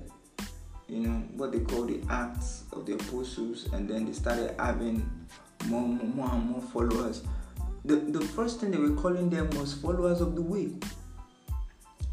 you 0.90 1.00
know, 1.00 1.24
what 1.36 1.54
they 1.54 1.60
call 1.60 1.86
the 1.86 2.02
Acts 2.10 2.66
of 2.74 2.86
the 2.86 2.94
Apostles, 2.94 3.70
and 3.72 3.90
then 3.90 4.06
they 4.06 4.12
started 4.12 4.54
having 4.60 5.10
more, 5.66 5.88
more 5.88 6.30
and 6.34 6.50
more 6.50 6.62
followers. 6.62 7.24
The, 7.86 7.96
the 7.96 8.22
first 8.22 8.60
thing 8.60 8.72
they 8.72 8.78
were 8.78 8.96
calling 8.96 9.30
them 9.30 9.50
was 9.52 9.74
followers 9.74 10.20
of 10.20 10.36
the 10.36 10.42
way. 10.42 10.72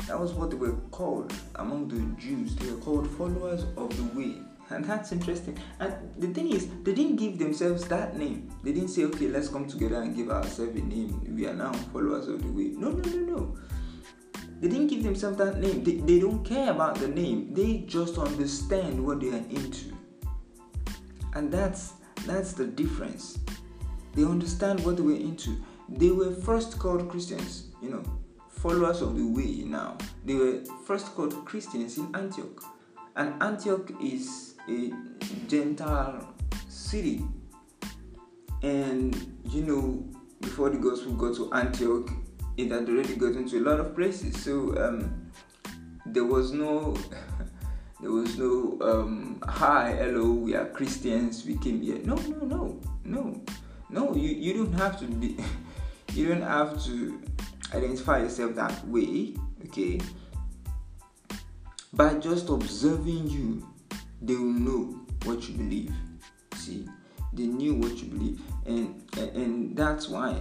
That 0.06 0.18
was 0.18 0.32
what 0.32 0.50
they 0.50 0.56
were 0.56 0.76
called 0.90 1.32
among 1.56 1.88
the 1.88 2.20
Jews. 2.20 2.54
They 2.54 2.70
were 2.70 2.80
called 2.80 3.10
followers 3.10 3.64
of 3.76 3.94
the 3.96 4.18
way. 4.18 4.36
And 4.70 4.84
that's 4.84 5.12
interesting. 5.12 5.58
And 5.80 5.94
the 6.18 6.28
thing 6.28 6.52
is, 6.52 6.68
they 6.82 6.94
didn't 6.94 7.16
give 7.16 7.38
themselves 7.38 7.86
that 7.88 8.16
name. 8.16 8.50
They 8.62 8.72
didn't 8.72 8.90
say, 8.90 9.04
okay, 9.04 9.28
let's 9.28 9.48
come 9.48 9.66
together 9.66 10.02
and 10.02 10.14
give 10.14 10.30
ourselves 10.30 10.76
a 10.76 10.82
name. 10.82 11.34
We 11.34 11.46
are 11.46 11.54
now 11.54 11.72
followers 11.72 12.28
of 12.28 12.42
the 12.42 12.50
way. 12.50 12.74
No, 12.76 12.90
no, 12.90 13.10
no, 13.10 13.36
no. 13.36 13.58
They 14.60 14.68
didn't 14.68 14.88
give 14.88 15.04
themselves 15.04 15.38
that 15.38 15.58
name. 15.58 15.84
They, 15.84 15.94
they 15.94 16.20
don't 16.20 16.44
care 16.44 16.70
about 16.70 16.96
the 16.96 17.08
name. 17.08 17.54
They 17.54 17.84
just 17.86 18.18
understand 18.18 19.04
what 19.04 19.20
they 19.20 19.28
are 19.28 19.44
into. 19.50 19.96
And 21.34 21.52
that's 21.52 21.94
that's 22.26 22.52
the 22.52 22.66
difference. 22.66 23.38
They 24.14 24.24
understand 24.24 24.84
what 24.84 24.96
they 24.96 25.02
were 25.02 25.12
into. 25.12 25.56
They 25.88 26.10
were 26.10 26.32
first 26.32 26.78
called 26.78 27.08
Christians, 27.08 27.68
you 27.80 27.90
know, 27.90 28.02
followers 28.48 29.00
of 29.00 29.16
the 29.16 29.24
way 29.24 29.64
now. 29.64 29.96
They 30.24 30.34
were 30.34 30.64
first 30.84 31.14
called 31.14 31.32
Christians 31.44 31.96
in 31.96 32.14
Antioch. 32.14 32.62
And 33.14 33.40
Antioch 33.42 33.90
is 34.02 34.47
a 34.68 34.92
Gentile 35.48 36.34
city. 36.68 37.24
And 38.62 39.14
you 39.44 39.62
know, 39.62 40.04
before 40.40 40.70
the 40.70 40.78
gospel 40.78 41.12
got 41.12 41.36
to 41.36 41.52
Antioch, 41.52 42.10
it 42.56 42.70
had 42.70 42.88
already 42.88 43.16
gotten 43.16 43.48
to 43.48 43.58
a 43.58 43.62
lot 43.62 43.80
of 43.80 43.94
places. 43.94 44.42
So 44.42 44.76
um, 44.76 45.30
there 46.06 46.24
was 46.24 46.52
no 46.52 46.96
there 48.00 48.10
was 48.10 48.36
no 48.36 48.78
um, 48.80 49.42
hi, 49.46 49.92
hello, 49.92 50.32
we 50.32 50.54
are 50.54 50.66
Christians, 50.66 51.44
we 51.44 51.56
came 51.56 51.80
here. 51.82 51.98
No, 52.04 52.16
no, 52.16 52.46
no, 52.46 52.80
no, 53.04 53.42
no. 53.90 54.14
You 54.14 54.28
you 54.30 54.54
don't 54.54 54.72
have 54.74 54.98
to 55.00 55.06
be 55.06 55.36
you 56.14 56.28
don't 56.28 56.42
have 56.42 56.82
to 56.84 57.22
identify 57.74 58.18
yourself 58.20 58.54
that 58.54 58.86
way, 58.88 59.34
okay? 59.66 60.00
By 61.92 62.14
just 62.14 62.48
observing 62.48 63.28
you, 63.28 63.66
they 64.22 64.34
will 64.34 64.52
know 64.52 65.00
what 65.24 65.48
you 65.48 65.56
believe. 65.56 65.92
See, 66.54 66.88
they 67.32 67.46
knew 67.46 67.74
what 67.74 67.96
you 67.98 68.08
believe, 68.08 68.40
and 68.66 69.02
and, 69.16 69.76
that's 69.76 70.08
why 70.08 70.40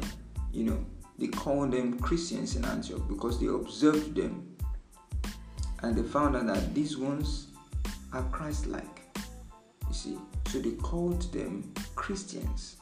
you 0.51 0.63
know 0.63 0.85
they 1.17 1.27
call 1.27 1.67
them 1.67 1.99
Christians 1.99 2.55
in 2.55 2.65
Antioch 2.65 3.07
because 3.07 3.39
they 3.39 3.47
observed 3.47 4.15
them 4.15 4.55
and 5.83 5.95
they 5.95 6.03
found 6.03 6.35
out 6.35 6.47
that 6.47 6.73
these 6.73 6.97
ones 6.97 7.47
are 8.13 8.23
Christ-like. 8.23 9.01
You 9.87 9.93
see, 9.93 10.17
so 10.47 10.59
they 10.59 10.71
called 10.71 11.31
them 11.33 11.71
Christians. 11.95 12.77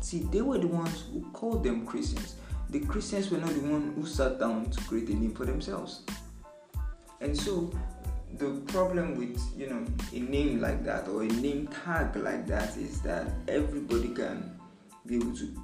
See, 0.00 0.20
they 0.30 0.42
were 0.42 0.58
the 0.58 0.66
ones 0.66 1.04
who 1.12 1.22
called 1.32 1.64
them 1.64 1.86
Christians. 1.86 2.36
The 2.70 2.80
Christians 2.80 3.30
were 3.30 3.38
not 3.38 3.50
the 3.50 3.60
ones 3.60 3.94
who 3.96 4.06
sat 4.06 4.38
down 4.38 4.70
to 4.70 4.80
create 4.84 5.08
a 5.08 5.14
name 5.14 5.34
for 5.34 5.44
themselves. 5.44 6.02
And 7.20 7.36
so 7.36 7.72
the 8.34 8.60
problem 8.66 9.14
with 9.16 9.40
you 9.56 9.68
know 9.68 9.84
a 10.12 10.18
name 10.18 10.60
like 10.60 10.84
that 10.84 11.08
or 11.08 11.22
a 11.22 11.26
name 11.26 11.68
tag 11.68 12.16
like 12.16 12.46
that 12.46 12.76
is 12.76 13.00
that 13.02 13.28
everybody 13.48 14.08
can 14.08 14.58
be 15.06 15.16
able 15.16 15.34
to 15.36 15.54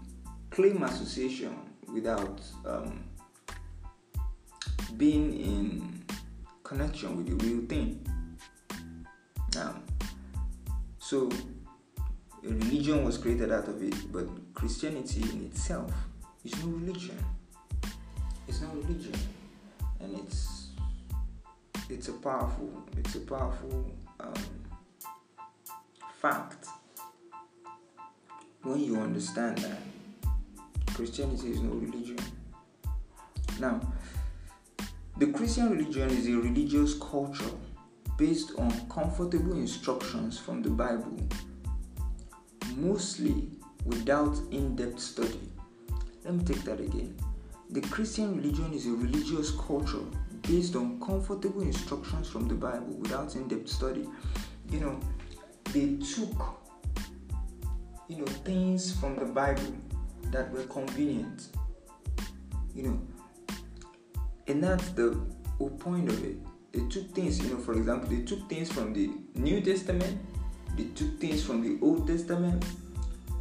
claim 0.51 0.83
association 0.83 1.57
without 1.93 2.41
um, 2.65 3.05
being 4.97 5.33
in 5.41 6.05
connection 6.63 7.17
with 7.17 7.27
the 7.27 7.47
real 7.47 7.67
thing. 7.67 8.07
Um, 9.59 9.83
so 10.99 11.29
a 12.45 12.49
religion 12.49 13.05
was 13.05 13.19
created 13.19 13.53
out 13.53 13.69
of 13.69 13.83
it, 13.83 13.95
but 14.13 14.27
Christianity 14.55 15.23
in 15.23 15.45
itself 15.45 15.93
is 16.45 16.53
no 16.65 16.73
religion. 16.73 17.19
It's 18.49 18.61
no 18.61 18.69
religion, 18.69 19.15
and 20.01 20.19
it's 20.19 20.52
it's 21.93 22.09
a 22.09 22.13
powerful 22.13 22.71
it's 22.97 23.17
a 23.17 23.21
powerful 23.21 23.93
um, 24.19 24.35
fact 26.21 26.67
when 28.63 28.81
you 28.81 28.97
understand 28.97 29.59
that 29.59 29.79
Christianity 30.95 31.51
is 31.51 31.61
no 31.61 31.73
religion. 31.73 32.19
Now, 33.59 33.81
the 35.19 35.27
Christian 35.33 35.71
religion 35.71 36.09
is 36.11 36.29
a 36.29 36.37
religious 36.37 36.95
culture 36.95 37.51
based 38.17 38.53
on 38.59 38.71
comfortable 38.89 39.55
instructions 39.55 40.39
from 40.39 40.63
the 40.63 40.71
Bible, 40.71 41.17
mostly 42.77 43.49
without 43.85 44.39
in 44.51 44.77
depth 44.77 45.01
study. 45.01 45.41
Let 46.25 46.35
me 46.35 46.45
take 46.45 46.63
that 46.65 46.81
again. 46.81 47.17
The 47.71 47.81
Christian 47.81 48.37
religion 48.37 48.73
is 48.73 48.87
a 48.87 48.93
religious 48.93 49.51
culture 49.51 50.07
based 50.43 50.77
on 50.77 51.01
comfortable 51.01 51.63
instructions 51.63 52.29
from 52.29 52.49
the 52.49 52.55
Bible 52.55 52.95
without 52.99 53.35
in 53.35 53.49
depth 53.49 53.69
study. 53.69 54.09
You 54.71 54.81
know, 54.81 55.01
they 55.73 55.97
took 55.97 56.59
you 58.09 58.19
know 58.19 58.27
things 58.45 58.99
from 58.99 59.17
the 59.17 59.25
Bible 59.25 59.75
that 60.31 60.51
were 60.53 60.65
convenient. 60.65 61.49
You 62.75 62.83
know, 62.85 63.01
and 64.47 64.63
that's 64.63 64.91
the 64.91 65.19
whole 65.59 65.71
point 65.71 66.09
of 66.09 66.25
it. 66.25 66.37
They 66.73 66.81
took 66.89 67.11
things, 67.15 67.39
you 67.43 67.51
know, 67.51 67.59
for 67.59 67.75
example, 67.75 68.09
they 68.09 68.23
took 68.23 68.49
things 68.49 68.73
from 68.73 68.95
the 68.95 69.11
New 69.35 69.61
Testament, 69.61 70.19
they 70.77 70.85
took 70.95 71.21
things 71.21 71.45
from 71.45 71.63
the 71.63 71.79
Old 71.85 72.07
Testament, 72.07 72.65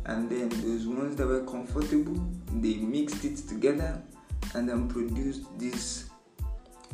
and 0.06 0.30
then 0.30 0.50
those 0.50 0.86
ones 0.86 1.16
that 1.16 1.28
were 1.28 1.46
comfortable, 1.46 2.22
they 2.52 2.76
mixed 2.76 3.24
it 3.24 3.38
together 3.38 4.02
and 4.54 4.68
then 4.68 4.90
produced 4.90 5.44
this 5.58 6.11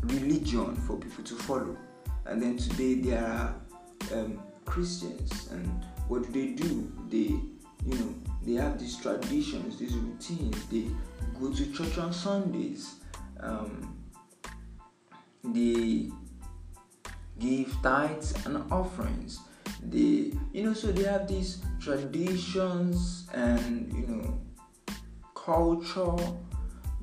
religion 0.02 0.76
for 0.76 0.98
people 0.98 1.24
to 1.24 1.36
follow. 1.36 1.78
And 2.26 2.42
then 2.42 2.58
today 2.58 2.96
there 2.96 3.26
are 3.26 3.56
um, 4.14 4.40
Christians, 4.66 5.50
and 5.52 5.86
what 6.08 6.24
do 6.24 6.32
they 6.32 6.54
do? 6.54 6.92
They, 7.10 7.40
you 7.86 8.00
know, 8.00 8.16
they 8.44 8.54
have 8.54 8.80
these 8.80 8.98
traditions, 8.98 9.80
these 9.80 9.96
routines. 9.96 10.66
They 10.68 10.88
go 11.40 11.54
to 11.54 11.74
church 11.74 11.98
on 11.98 12.14
Sundays. 12.14 12.96
Um, 13.40 13.96
they 15.44 16.12
give 17.40 17.76
tithes 17.82 18.34
and 18.46 18.72
offerings. 18.72 19.40
They, 19.82 20.34
you 20.54 20.64
know, 20.64 20.74
so 20.74 20.92
they 20.92 21.04
have 21.04 21.28
these 21.28 21.62
traditions 21.80 23.28
and 23.34 23.94
you 23.94 24.08
know 24.08 24.42
culture 25.36 26.16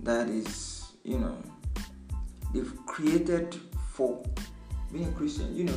that 0.03 0.29
is, 0.29 0.93
you 1.03 1.19
know, 1.19 1.37
they've 2.55 2.87
created 2.87 3.55
for 3.91 4.23
being 4.93 5.09
a 5.09 5.13
Christian. 5.13 5.55
You 5.55 5.65
know, 5.65 5.77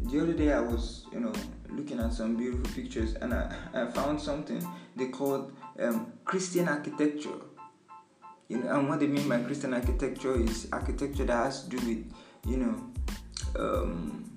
the 0.00 0.20
other 0.20 0.32
day 0.32 0.52
I 0.52 0.60
was, 0.60 1.06
you 1.12 1.20
know, 1.20 1.32
looking 1.68 2.00
at 2.00 2.12
some 2.12 2.36
beautiful 2.36 2.66
pictures 2.74 3.14
and 3.14 3.32
I, 3.32 3.54
I 3.74 3.86
found 3.86 4.20
something 4.20 4.66
they 4.96 5.08
called 5.08 5.52
um, 5.78 6.12
Christian 6.24 6.66
architecture. 6.68 7.38
You 8.48 8.58
know, 8.58 8.78
and 8.78 8.88
what 8.88 8.98
they 8.98 9.06
mean 9.06 9.28
by 9.28 9.40
Christian 9.42 9.74
architecture 9.74 10.34
is 10.40 10.66
architecture 10.72 11.24
that 11.26 11.44
has 11.44 11.64
to 11.64 11.76
do 11.76 11.76
with, 11.86 12.12
you 12.46 12.56
know, 12.56 12.90
um, 13.56 14.34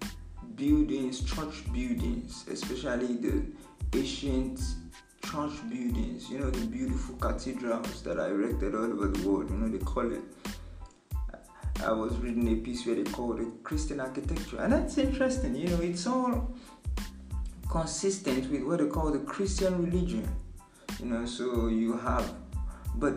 buildings, 0.55 1.23
church 1.23 1.63
buildings, 1.73 2.45
especially 2.51 3.15
the 3.15 3.43
ancient 3.95 4.59
church 5.25 5.53
buildings. 5.67 6.29
You 6.29 6.39
know, 6.39 6.51
the 6.51 6.67
beautiful 6.67 7.15
cathedrals 7.15 8.03
that 8.03 8.19
are 8.19 8.29
erected 8.29 8.75
all 8.75 8.83
over 8.83 9.07
the 9.07 9.27
world. 9.27 9.49
You 9.49 9.57
know, 9.57 9.67
they 9.67 9.83
call 9.83 10.11
it 10.11 10.21
I 11.83 11.91
was 11.91 12.17
reading 12.17 12.47
a 12.47 12.55
piece 12.55 12.85
where 12.85 12.95
they 12.95 13.03
called 13.03 13.41
it 13.41 13.47
Christian 13.63 13.99
architecture, 13.99 14.61
and 14.61 14.71
that's 14.71 14.97
interesting. 14.97 15.53
You 15.53 15.67
know, 15.67 15.81
it's 15.81 16.07
all 16.07 16.55
consistent 17.69 18.49
with 18.49 18.63
what 18.63 18.79
they 18.79 18.87
call 18.87 19.11
the 19.11 19.19
Christian 19.19 19.83
religion. 19.83 20.27
You 20.99 21.07
know, 21.07 21.25
so 21.25 21.67
you 21.67 21.97
have, 21.97 22.33
but 22.95 23.15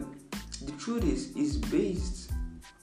the 0.64 0.72
truth 0.72 1.04
is, 1.04 1.36
is 1.36 1.58
based 1.58 2.32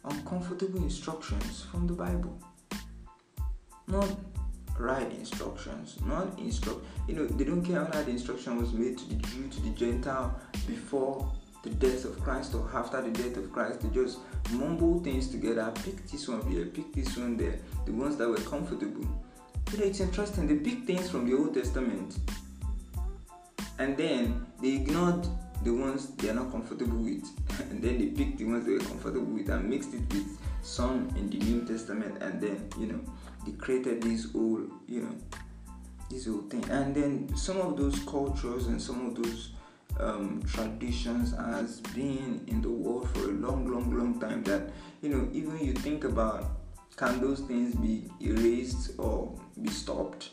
on 0.05 0.23
comfortable 0.25 0.81
instructions 0.81 1.65
from 1.69 1.87
the 1.87 1.93
Bible, 1.93 2.39
not 3.87 4.09
right 4.79 5.11
instructions, 5.11 5.97
not 6.05 6.39
instruct. 6.39 6.79
You 7.07 7.15
know, 7.15 7.27
they 7.27 7.43
don't 7.43 7.63
care 7.63 7.83
how 7.83 8.03
the 8.03 8.11
instruction 8.11 8.57
was 8.57 8.71
made 8.71 8.97
to 8.99 9.09
the 9.09 9.15
Jew, 9.15 9.49
to 9.49 9.61
the 9.61 9.69
Gentile 9.71 10.39
before 10.65 11.29
the 11.63 11.70
death 11.72 12.05
of 12.05 12.22
Christ 12.22 12.53
or 12.53 12.70
after 12.74 13.01
the 13.01 13.10
death 13.10 13.38
of 13.38 13.51
Christ. 13.51 13.82
They 13.82 13.89
just 13.89 14.20
mumble 14.51 15.00
things 15.00 15.29
together, 15.29 15.72
pick 15.84 16.05
this 16.08 16.27
one 16.27 16.50
here, 16.50 16.65
pick 16.65 16.93
this 16.93 17.17
one 17.17 17.36
there, 17.38 17.58
the 17.86 17.91
ones 17.91 18.17
that 18.17 18.29
were 18.29 18.38
comfortable. 18.38 19.08
you 19.72 19.77
know, 19.79 19.86
it's 19.86 20.00
interesting. 20.00 20.48
They 20.48 20.55
pick 20.55 20.86
things 20.86 21.10
from 21.10 21.29
the 21.29 21.36
Old 21.36 21.53
Testament 21.53 22.17
and 23.79 23.98
then 23.98 24.46
they 24.62 24.75
ignored 24.75 25.27
the 25.63 25.72
ones 25.72 26.08
they 26.15 26.29
are 26.29 26.34
not 26.34 26.51
comfortable 26.51 26.98
with, 26.98 27.25
and 27.70 27.82
then 27.82 27.98
they 27.98 28.08
picked 28.08 28.38
the 28.38 28.46
ones 28.46 28.65
they 28.65 28.74
were 28.74 28.79
comfortable 28.79 29.25
with 29.25 29.50
and 29.50 29.70
mixed 29.70 29.93
it 29.93 30.01
with 30.13 30.38
some 30.62 31.10
in 31.15 31.29
the 31.29 31.38
New 31.38 31.65
Testament, 31.65 32.22
and 32.22 32.41
then 32.41 32.70
you 32.77 32.88
know 32.88 33.00
they 33.46 33.53
created 33.53 34.01
this 34.01 34.32
whole 34.32 34.62
you 34.88 35.01
know 35.01 35.15
this 36.10 36.27
whole 36.27 36.41
thing, 36.43 36.63
and 36.70 36.93
then 36.93 37.36
some 37.36 37.58
of 37.58 37.77
those 37.77 37.98
cultures 38.00 38.67
and 38.67 38.82
some 38.82 39.08
of 39.08 39.15
those 39.15 39.51
um, 40.00 40.41
traditions 40.47 41.35
has 41.35 41.81
been 41.81 42.43
in 42.47 42.62
the 42.62 42.69
world 42.69 43.09
for 43.12 43.25
a 43.25 43.33
long, 43.33 43.67
long, 43.67 43.91
long 43.91 44.19
time. 44.19 44.43
That 44.43 44.71
you 45.01 45.09
know 45.09 45.27
even 45.31 45.59
you 45.59 45.73
think 45.73 46.03
about 46.03 46.45
can 46.95 47.19
those 47.21 47.41
things 47.41 47.75
be 47.75 48.09
erased 48.21 48.91
or 48.97 49.38
be 49.62 49.69
stopped? 49.69 50.31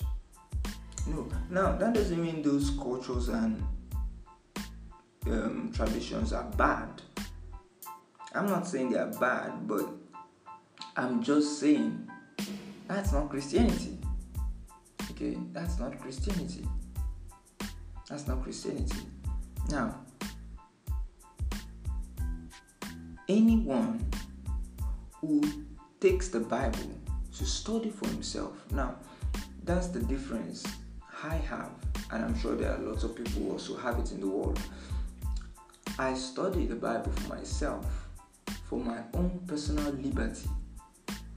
No. 1.07 1.29
Now 1.49 1.73
that 1.76 1.95
doesn't 1.95 2.21
mean 2.21 2.43
those 2.43 2.71
cultures 2.71 3.29
and 3.29 3.62
um, 5.26 5.73
traditions 5.75 6.33
are 6.33 6.50
bad. 6.57 7.02
I'm 8.35 8.47
not 8.47 8.67
saying 8.67 8.90
they 8.90 8.99
are 8.99 9.12
bad, 9.19 9.67
but 9.67 9.88
I'm 10.97 11.23
just 11.23 11.59
saying 11.59 12.09
that's 12.87 13.12
not 13.12 13.29
Christianity. 13.31 13.99
Okay, 15.11 15.37
that's 15.52 15.79
not 15.79 15.99
Christianity. 16.00 16.67
That's 18.09 18.26
not 18.26 18.43
Christianity. 18.43 19.07
Now, 19.69 19.95
anyone 23.29 24.05
who 25.21 25.43
takes 26.00 26.29
the 26.29 26.40
Bible 26.40 26.90
to 27.37 27.45
study 27.45 27.90
for 27.90 28.09
himself, 28.09 28.55
now 28.73 28.97
that's 29.64 29.88
the 29.88 30.00
difference 30.00 30.67
I 31.23 31.35
have, 31.35 31.71
and 32.11 32.25
I'm 32.25 32.38
sure 32.38 32.57
there 32.57 32.75
are 32.75 32.79
lots 32.79 33.05
of 33.05 33.14
people 33.14 33.43
who 33.43 33.52
also 33.52 33.76
have 33.76 33.99
it 33.99 34.11
in 34.12 34.21
the 34.21 34.26
world. 34.26 34.59
I 35.99 36.14
study 36.14 36.67
the 36.67 36.76
Bible 36.76 37.12
for 37.12 37.29
myself, 37.29 37.87
for 38.64 38.79
my 38.79 39.02
own 39.14 39.40
personal 39.47 39.93
liberty, 39.93 40.49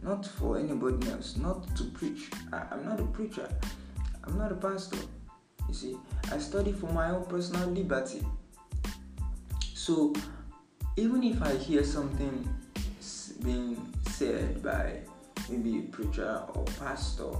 not 0.01 0.25
for 0.25 0.57
anybody 0.57 1.09
else, 1.11 1.35
not 1.35 1.75
to 1.75 1.83
preach. 1.85 2.29
I, 2.51 2.65
am 2.71 2.85
not 2.85 2.99
a 2.99 3.03
preacher, 3.03 3.49
I'm 4.23 4.37
not 4.37 4.51
a 4.51 4.55
pastor. 4.55 4.97
You 5.67 5.73
see, 5.73 5.97
I 6.31 6.37
study 6.37 6.71
for 6.71 6.87
my 6.87 7.09
own 7.09 7.25
personal 7.25 7.69
liberty. 7.69 8.25
So, 9.73 10.13
even 10.95 11.23
if 11.23 11.41
I 11.41 11.55
hear 11.55 11.83
something 11.83 12.47
being 13.43 13.93
said 14.09 14.63
by 14.63 14.99
maybe 15.49 15.79
a 15.79 15.81
preacher 15.83 16.43
or 16.53 16.63
pastor, 16.79 17.31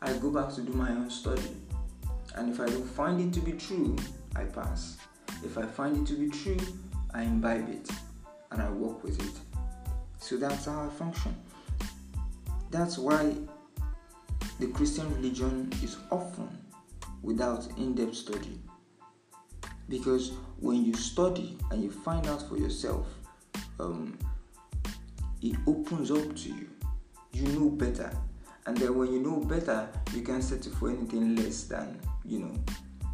I 0.00 0.12
go 0.14 0.30
back 0.30 0.52
to 0.54 0.62
do 0.62 0.72
my 0.72 0.90
own 0.90 1.10
study. 1.10 1.56
And 2.34 2.52
if 2.52 2.60
I 2.60 2.66
don't 2.66 2.86
find 2.86 3.20
it 3.20 3.32
to 3.34 3.40
be 3.40 3.52
true, 3.52 3.96
I 4.34 4.44
pass. 4.44 4.96
If 5.44 5.58
I 5.58 5.66
find 5.66 5.96
it 5.96 6.06
to 6.12 6.18
be 6.18 6.30
true, 6.30 6.58
I 7.12 7.22
imbibe 7.22 7.68
it 7.68 7.90
and 8.50 8.62
I 8.62 8.70
work 8.70 9.02
with 9.02 9.20
it. 9.20 9.40
So 10.18 10.36
that's 10.36 10.66
how 10.66 10.86
I 10.86 10.88
function. 10.88 11.34
That's 12.70 12.96
why 12.96 13.34
the 14.58 14.68
Christian 14.68 15.12
religion 15.14 15.70
is 15.82 15.98
often 16.10 16.48
without 17.22 17.66
in 17.78 17.94
depth 17.94 18.16
study. 18.16 18.60
Because 19.88 20.32
when 20.58 20.84
you 20.84 20.94
study 20.94 21.56
and 21.70 21.82
you 21.82 21.90
find 21.90 22.26
out 22.26 22.48
for 22.48 22.56
yourself, 22.56 23.06
um, 23.78 24.18
it 25.40 25.56
opens 25.66 26.10
up 26.10 26.36
to 26.36 26.48
you. 26.48 26.68
You 27.32 27.46
know 27.48 27.68
better. 27.70 28.12
And 28.66 28.76
then 28.76 28.96
when 28.96 29.12
you 29.12 29.20
know 29.20 29.40
better, 29.40 29.88
you 30.14 30.22
can 30.22 30.40
settle 30.40 30.72
for 30.72 30.90
anything 30.90 31.34
less 31.34 31.64
than, 31.64 31.98
you 32.24 32.40
know, 32.40 32.54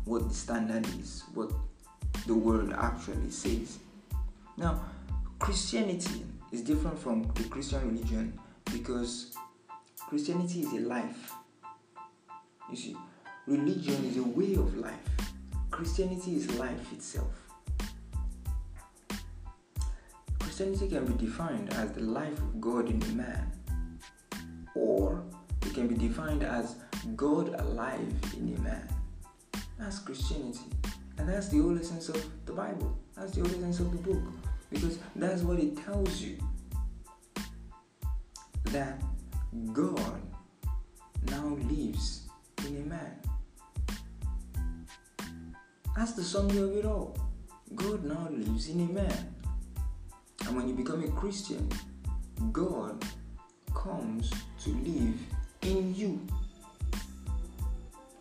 what 0.04 0.28
the 0.28 0.34
standard 0.34 0.86
is, 1.00 1.24
what 1.34 1.50
the 2.26 2.34
world 2.34 2.74
actually 2.78 3.30
says. 3.30 3.78
Now, 4.56 4.84
Christianity 5.38 6.24
is 6.52 6.62
different 6.62 6.98
from 6.98 7.22
the 7.34 7.44
Christian 7.44 7.86
religion 7.88 8.38
because 8.72 9.34
Christianity 10.08 10.62
is 10.62 10.72
a 10.72 10.80
life. 10.80 11.32
You 12.70 12.76
see, 12.76 12.96
religion 13.48 14.04
is 14.04 14.18
a 14.18 14.22
way 14.22 14.54
of 14.54 14.76
life. 14.76 14.94
Christianity 15.70 16.36
is 16.36 16.54
life 16.58 16.92
itself. 16.92 17.32
Christianity 20.38 20.88
can 20.88 21.06
be 21.06 21.26
defined 21.26 21.72
as 21.74 21.92
the 21.92 22.00
life 22.00 22.36
of 22.38 22.60
God 22.60 22.90
in 22.90 23.02
a 23.02 23.12
man, 23.14 23.50
or 24.74 25.22
it 25.64 25.72
can 25.72 25.86
be 25.88 25.94
defined 25.94 26.42
as 26.42 26.76
God 27.16 27.54
alive 27.60 28.12
in 28.36 28.54
a 28.54 28.60
man. 28.60 28.88
That's 29.78 29.98
Christianity. 30.00 30.70
And 31.16 31.28
that's 31.28 31.48
the 31.48 31.58
whole 31.58 31.78
essence 31.78 32.08
of 32.10 32.22
the 32.44 32.52
Bible. 32.52 32.98
That's 33.16 33.32
the 33.32 33.40
whole 33.40 33.50
essence 33.50 33.80
of 33.80 33.92
the 33.92 34.12
book. 34.12 34.22
Because 34.70 34.98
that's 35.16 35.42
what 35.42 35.58
it 35.58 35.76
tells 35.84 36.20
you. 36.20 36.38
That 38.64 39.00
God 39.72 40.20
now 41.30 41.56
lives 41.70 42.28
in 42.66 42.76
a 42.76 42.86
man. 42.86 43.27
That's 45.98 46.12
the 46.12 46.22
summary 46.22 46.58
of 46.58 46.76
it 46.76 46.84
all. 46.84 47.18
God 47.74 48.04
now 48.04 48.28
lives 48.30 48.68
in 48.68 48.88
a 48.88 48.92
man. 48.92 49.34
And 50.46 50.56
when 50.56 50.68
you 50.68 50.74
become 50.74 51.02
a 51.02 51.08
Christian, 51.08 51.68
God 52.52 53.04
comes 53.74 54.30
to 54.62 54.70
live 54.70 55.18
in 55.62 55.92
you. 55.96 56.24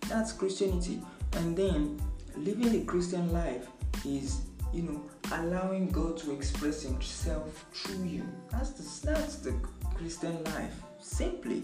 That's 0.09 0.31
Christianity. 0.31 1.03
And 1.33 1.55
then 1.55 2.01
living 2.35 2.71
the 2.71 2.83
Christian 2.83 3.31
life 3.31 3.67
is, 4.03 4.41
you 4.73 4.81
know, 4.81 5.03
allowing 5.31 5.91
God 5.91 6.17
to 6.17 6.31
express 6.31 6.81
Himself 6.81 7.63
through 7.73 8.05
you. 8.05 8.27
That's 8.49 8.71
the, 8.71 9.11
that's 9.11 9.35
the 9.35 9.53
Christian 9.93 10.43
life. 10.45 10.81
Simply 10.99 11.61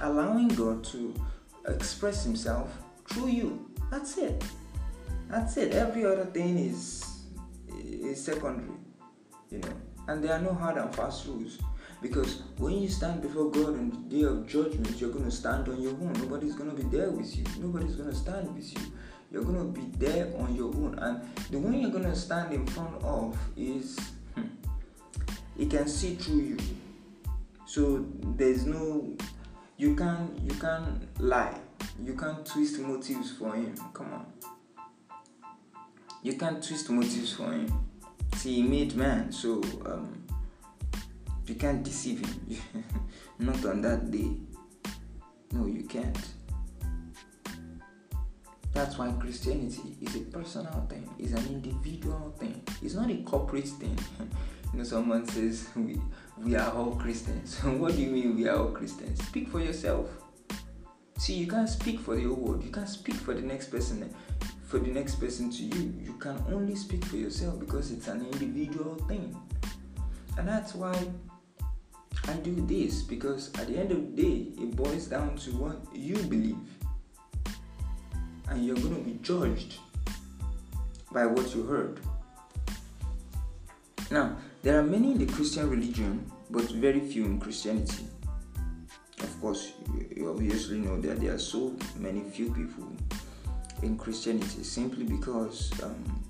allowing 0.00 0.48
God 0.48 0.82
to 0.84 1.14
express 1.68 2.24
Himself 2.24 2.72
through 3.06 3.28
you. 3.28 3.70
That's 3.90 4.16
it. 4.16 4.42
That's 5.30 5.56
it. 5.56 5.72
Every 5.72 6.04
other 6.04 6.26
thing 6.26 6.58
is 6.58 7.04
is 7.68 8.24
secondary, 8.24 8.76
you 9.50 9.58
know. 9.58 9.72
And 10.08 10.24
there 10.24 10.32
are 10.32 10.40
no 10.40 10.54
hard 10.54 10.76
and 10.76 10.94
fast 10.94 11.26
rules. 11.26 11.58
Because 12.02 12.42
when 12.56 12.82
you 12.82 12.88
stand 12.88 13.22
before 13.22 13.50
God 13.50 13.78
on 13.78 13.90
the 13.90 14.16
day 14.16 14.22
of 14.24 14.46
judgment, 14.48 15.00
you're 15.00 15.10
going 15.10 15.26
to 15.26 15.30
stand 15.30 15.68
on 15.68 15.80
your 15.80 15.92
own. 15.92 16.14
Nobody's 16.14 16.54
going 16.54 16.70
to 16.70 16.76
be 16.76 16.82
there 16.82 17.10
with 17.10 17.36
you. 17.36 17.44
Nobody's 17.60 17.94
going 17.94 18.08
to 18.08 18.14
stand 18.14 18.54
with 18.54 18.72
you. 18.72 18.92
You're 19.30 19.44
going 19.44 19.72
to 19.72 19.80
be 19.80 19.86
there 19.98 20.32
on 20.38 20.56
your 20.56 20.74
own. 20.74 20.98
And 20.98 21.22
the 21.50 21.58
one 21.58 21.80
you're 21.80 21.90
going 21.90 22.04
to 22.04 22.16
stand 22.16 22.52
in 22.52 22.66
front 22.66 23.00
of 23.04 23.38
is, 23.56 23.98
hmm, 24.34 24.46
he 25.56 25.66
can 25.66 25.86
see 25.86 26.14
through 26.14 26.40
you. 26.40 26.58
So 27.66 28.04
there's 28.36 28.64
no, 28.66 29.14
you 29.76 29.94
can't, 29.94 30.40
you 30.42 30.54
can't 30.54 31.20
lie. 31.20 31.56
You 32.02 32.14
can't 32.14 32.44
twist 32.44 32.80
motives 32.80 33.30
for 33.32 33.54
him. 33.54 33.76
Come 33.92 34.12
on. 34.14 34.26
You 36.22 36.34
can't 36.34 36.62
twist 36.62 36.90
motives 36.90 37.32
for 37.32 37.50
him. 37.52 37.72
See, 38.34 38.56
he 38.56 38.62
made 38.62 38.94
man, 38.94 39.32
so 39.32 39.62
um, 39.86 40.22
you 41.46 41.54
can't 41.54 41.82
deceive 41.82 42.20
him. 42.20 42.58
Not 43.38 43.64
on 43.64 43.80
that 43.82 44.10
day. 44.10 44.36
No, 45.52 45.66
you 45.66 45.84
can't. 45.84 46.18
That's 48.72 48.98
why 48.98 49.12
Christianity 49.12 49.96
is 50.00 50.14
a 50.16 50.20
personal 50.20 50.86
thing, 50.88 51.08
it's 51.18 51.32
an 51.32 51.46
individual 51.48 52.34
thing, 52.38 52.62
it's 52.80 52.94
not 52.94 53.10
a 53.10 53.16
corporate 53.16 53.66
thing. 53.66 53.98
you 54.72 54.78
know, 54.78 54.84
someone 54.84 55.26
says 55.26 55.68
we, 55.74 56.00
we 56.38 56.54
are 56.54 56.72
all 56.72 56.92
Christians. 56.92 57.58
what 57.64 57.96
do 57.96 58.00
you 58.00 58.10
mean 58.10 58.36
we 58.36 58.46
are 58.48 58.56
all 58.56 58.68
Christians? 58.70 59.22
Speak 59.26 59.48
for 59.48 59.60
yourself. 59.60 60.08
See, 61.18 61.34
you 61.34 61.48
can't 61.48 61.68
speak 61.68 61.98
for 61.98 62.14
the 62.14 62.22
whole 62.22 62.36
world, 62.36 62.64
you 62.64 62.70
can't 62.70 62.88
speak 62.88 63.16
for 63.16 63.34
the 63.34 63.42
next 63.42 63.68
person 63.72 64.14
for 64.70 64.78
the 64.78 64.88
next 64.88 65.16
person 65.16 65.50
to 65.50 65.64
you. 65.64 65.92
You 66.00 66.12
can 66.12 66.40
only 66.48 66.76
speak 66.76 67.04
for 67.04 67.16
yourself 67.16 67.58
because 67.58 67.90
it's 67.90 68.06
an 68.06 68.24
individual 68.24 68.94
thing. 69.08 69.36
And 70.38 70.46
that's 70.46 70.76
why 70.76 70.94
I 72.28 72.32
do 72.34 72.54
this 72.66 73.02
because 73.02 73.52
at 73.58 73.66
the 73.66 73.76
end 73.76 73.90
of 73.90 74.14
the 74.14 74.22
day, 74.22 74.62
it 74.62 74.76
boils 74.76 75.06
down 75.06 75.36
to 75.38 75.50
what 75.56 75.76
you 75.92 76.16
believe. 76.18 76.56
And 78.48 78.64
you're 78.64 78.76
going 78.76 78.94
to 78.94 79.02
be 79.02 79.18
judged 79.22 79.74
by 81.10 81.26
what 81.26 81.52
you 81.52 81.64
heard. 81.64 81.98
Now, 84.08 84.36
there 84.62 84.78
are 84.78 84.84
many 84.84 85.12
in 85.12 85.18
the 85.18 85.26
Christian 85.26 85.68
religion, 85.68 86.30
but 86.48 86.70
very 86.70 87.00
few 87.00 87.24
in 87.24 87.40
Christianity. 87.40 88.04
Of 89.18 89.40
course, 89.40 89.72
you 90.14 90.30
obviously 90.30 90.78
know 90.78 91.00
that 91.00 91.20
there 91.20 91.34
are 91.34 91.38
so 91.38 91.74
many 91.98 92.22
few 92.22 92.52
people 92.52 92.86
in 93.82 93.96
Christianity 93.96 94.62
simply 94.62 95.04
because, 95.04 95.72
um, 95.82 96.24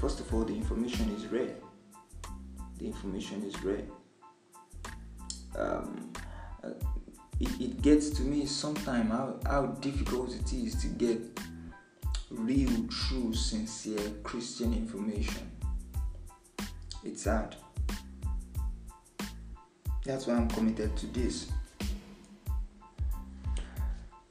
first 0.00 0.20
of 0.20 0.32
all, 0.32 0.44
the 0.44 0.54
information 0.54 1.14
is 1.16 1.26
rare 1.26 1.54
the 2.80 2.86
information 2.86 3.44
is 3.44 3.62
rare. 3.62 3.84
Um, 5.56 6.12
uh, 6.64 6.70
it 7.38 7.80
gets 7.82 8.10
to 8.10 8.22
me 8.22 8.46
sometimes 8.46 9.10
how, 9.10 9.38
how 9.46 9.66
difficult 9.80 10.34
it 10.34 10.52
is 10.52 10.74
to 10.82 10.88
get 10.88 11.20
real, 12.30 12.86
true, 12.88 13.34
sincere 13.34 14.10
Christian 14.22 14.72
information. 14.72 15.50
It's 17.04 17.22
sad. 17.22 17.56
That's 20.04 20.26
why 20.26 20.34
I'm 20.34 20.48
committed 20.48 20.96
to 20.96 21.06
this. 21.06 21.50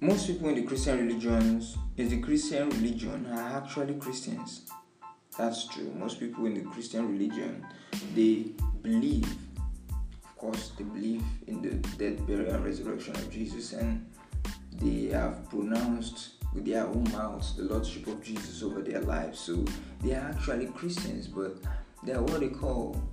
Most 0.01 0.27
people 0.27 0.47
in 0.47 0.55
the 0.55 0.63
Christian 0.63 1.05
religions, 1.05 1.77
in 1.97 2.07
the 2.07 2.21
Christian 2.21 2.69
religion, 2.69 3.27
are 3.33 3.57
actually 3.57 3.95
Christians. 3.95 4.61
That's 5.37 5.67
true. 5.67 5.93
Most 5.97 6.21
people 6.21 6.45
in 6.45 6.53
the 6.53 6.61
Christian 6.61 7.11
religion, 7.11 7.65
they 8.15 8.51
believe, 8.81 9.29
of 10.23 10.37
course, 10.37 10.71
they 10.77 10.85
believe 10.85 11.21
in 11.47 11.61
the 11.61 11.71
death, 11.97 12.25
burial, 12.25 12.55
and 12.55 12.63
resurrection 12.63 13.13
of 13.15 13.29
Jesus, 13.29 13.73
and 13.73 14.09
they 14.75 15.07
have 15.07 15.49
pronounced 15.49 16.35
with 16.53 16.65
their 16.65 16.87
own 16.87 17.03
mouths 17.11 17.57
the 17.57 17.63
lordship 17.63 18.07
of 18.07 18.23
Jesus 18.23 18.63
over 18.63 18.81
their 18.81 19.01
lives. 19.01 19.37
So 19.37 19.65
they 20.01 20.13
are 20.13 20.33
actually 20.33 20.67
Christians, 20.67 21.27
but 21.27 21.57
they 22.03 22.13
are 22.13 22.23
what 22.23 22.39
they 22.39 22.47
call 22.47 23.03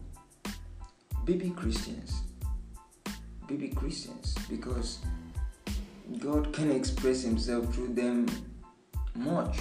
baby 1.25 1.51
Christians. 1.51 2.23
Baby 3.49 3.69
Christians, 3.71 4.37
because 4.49 5.01
God 6.19 6.53
can 6.53 6.71
express 6.71 7.23
Himself 7.23 7.75
through 7.75 7.95
them 7.95 8.27
much, 9.15 9.59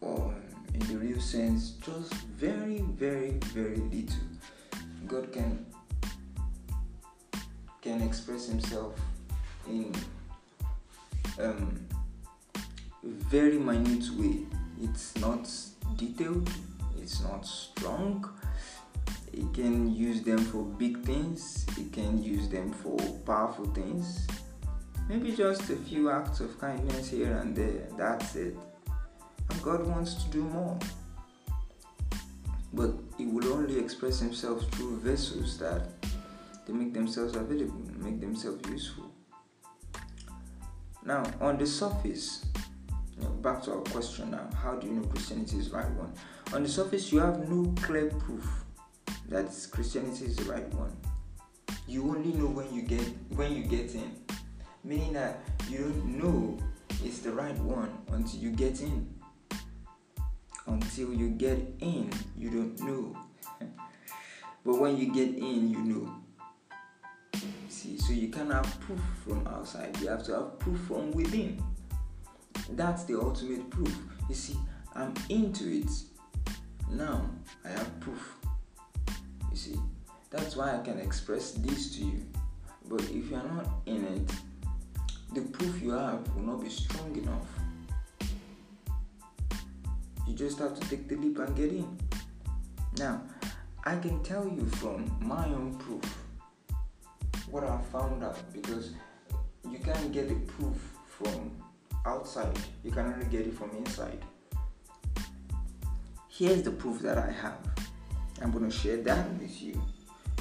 or 0.00 0.34
in 0.74 0.80
the 0.80 0.98
real 0.98 1.20
sense, 1.20 1.70
just 1.84 2.12
very, 2.12 2.80
very, 2.80 3.38
very 3.54 3.76
little. 3.76 4.28
God 5.06 5.32
can 5.32 5.64
can 7.80 8.02
express 8.02 8.46
Himself 8.48 8.94
in 9.66 9.94
um, 11.40 11.86
very 13.02 13.58
minute 13.58 14.10
way. 14.18 14.40
It's 14.82 15.16
not 15.16 15.50
detailed, 15.96 16.50
it's 17.00 17.22
not 17.22 17.46
strong. 17.46 18.28
He 19.32 19.46
can 19.52 19.94
use 19.94 20.22
them 20.22 20.38
for 20.38 20.62
big 20.62 21.02
things, 21.04 21.64
he 21.76 21.84
can 21.86 22.22
use 22.22 22.48
them 22.48 22.72
for 22.72 22.98
powerful 23.24 23.66
things. 23.66 24.26
Maybe 25.08 25.32
just 25.32 25.70
a 25.70 25.76
few 25.76 26.10
acts 26.10 26.40
of 26.40 26.60
kindness 26.60 27.10
here 27.10 27.38
and 27.38 27.56
there, 27.56 27.88
that's 27.96 28.36
it. 28.36 28.56
And 29.48 29.62
God 29.62 29.86
wants 29.86 30.22
to 30.22 30.30
do 30.30 30.42
more. 30.42 30.78
But 32.74 32.92
He 33.16 33.24
will 33.24 33.52
only 33.52 33.78
express 33.78 34.20
Himself 34.20 34.68
through 34.72 34.98
vessels 35.00 35.58
that 35.58 35.88
they 36.66 36.74
make 36.74 36.92
themselves 36.92 37.36
available, 37.36 37.80
make 37.96 38.20
themselves 38.20 38.68
useful. 38.68 39.10
Now, 41.04 41.24
on 41.40 41.56
the 41.56 41.66
surface, 41.66 42.44
you 43.16 43.24
know, 43.24 43.30
back 43.30 43.62
to 43.62 43.72
our 43.72 43.80
question 43.80 44.30
now 44.30 44.48
how 44.62 44.74
do 44.76 44.86
you 44.86 44.92
know 44.92 45.06
Christianity 45.06 45.56
is 45.56 45.70
the 45.70 45.78
right 45.78 45.90
one? 45.92 46.12
On 46.52 46.62
the 46.62 46.68
surface, 46.68 47.10
you 47.10 47.20
have 47.20 47.48
no 47.48 47.72
clear 47.80 48.10
proof 48.10 48.46
that 49.30 49.46
Christianity 49.70 50.26
is 50.26 50.36
the 50.36 50.44
right 50.52 50.68
one. 50.74 50.94
You 51.86 52.10
only 52.10 52.32
know 52.34 52.46
when 52.46 52.72
you 52.74 52.82
get 52.82 53.02
when 53.30 53.54
you 53.54 53.64
get 53.64 53.94
in, 53.94 54.12
meaning 54.84 55.12
that 55.12 55.40
you 55.70 55.78
don't 55.78 56.18
know 56.18 56.58
it's 57.04 57.20
the 57.20 57.30
right 57.30 57.56
one 57.58 57.90
until 58.12 58.40
you 58.40 58.50
get 58.50 58.80
in. 58.80 59.08
Until 60.66 61.14
you 61.14 61.30
get 61.30 61.58
in, 61.80 62.10
you 62.36 62.50
don't 62.50 62.80
know. 62.80 63.16
but 64.64 64.80
when 64.80 64.98
you 64.98 65.12
get 65.12 65.28
in, 65.28 65.70
you 65.70 65.78
know. 65.78 66.14
See, 67.68 67.98
so 67.98 68.12
you 68.12 68.30
have 68.32 68.80
proof 68.80 69.00
from 69.24 69.46
outside, 69.46 69.96
you 70.00 70.08
have 70.08 70.24
to 70.24 70.32
have 70.32 70.58
proof 70.58 70.80
from 70.80 71.12
within. 71.12 71.62
That's 72.70 73.04
the 73.04 73.18
ultimate 73.18 73.70
proof. 73.70 73.96
You 74.28 74.34
see, 74.34 74.56
I'm 74.94 75.14
into 75.28 75.70
it. 75.70 75.90
Now 76.90 77.30
I 77.64 77.68
have 77.68 78.00
proof. 78.00 78.36
You 79.50 79.56
see, 79.56 79.76
that's 80.30 80.56
why 80.56 80.76
I 80.76 80.78
can 80.82 80.98
express 80.98 81.52
this 81.52 81.94
to 81.96 82.04
you. 82.04 82.26
But 82.88 83.02
if 83.02 83.30
you 83.30 83.36
are 83.36 83.48
not 83.48 83.68
in 83.86 84.04
it, 84.04 84.32
the 85.34 85.42
proof 85.42 85.82
you 85.82 85.90
have 85.90 86.26
will 86.34 86.42
not 86.42 86.62
be 86.62 86.70
strong 86.70 87.14
enough. 87.16 87.48
You 90.26 90.34
just 90.34 90.58
have 90.58 90.78
to 90.78 90.88
take 90.88 91.08
the 91.08 91.16
leap 91.16 91.38
and 91.38 91.56
get 91.56 91.70
in. 91.70 91.98
Now, 92.98 93.22
I 93.84 93.96
can 93.96 94.22
tell 94.22 94.46
you 94.46 94.64
from 94.66 95.10
my 95.20 95.46
own 95.46 95.76
proof 95.78 96.04
what 97.50 97.64
I 97.64 97.78
found 97.92 98.22
out 98.22 98.38
because 98.52 98.92
you 99.70 99.78
can't 99.78 100.12
get 100.12 100.28
the 100.28 100.34
proof 100.52 100.76
from 101.06 101.50
outside, 102.06 102.58
you 102.84 102.90
can 102.90 103.06
only 103.12 103.26
get 103.26 103.46
it 103.46 103.54
from 103.54 103.70
inside. 103.76 104.22
Here's 106.28 106.62
the 106.62 106.70
proof 106.70 107.00
that 107.00 107.18
I 107.18 107.30
have. 107.30 107.58
I'm 108.40 108.52
going 108.52 108.68
to 108.70 108.76
share 108.76 108.98
that 108.98 109.32
with 109.38 109.60
you, 109.60 109.82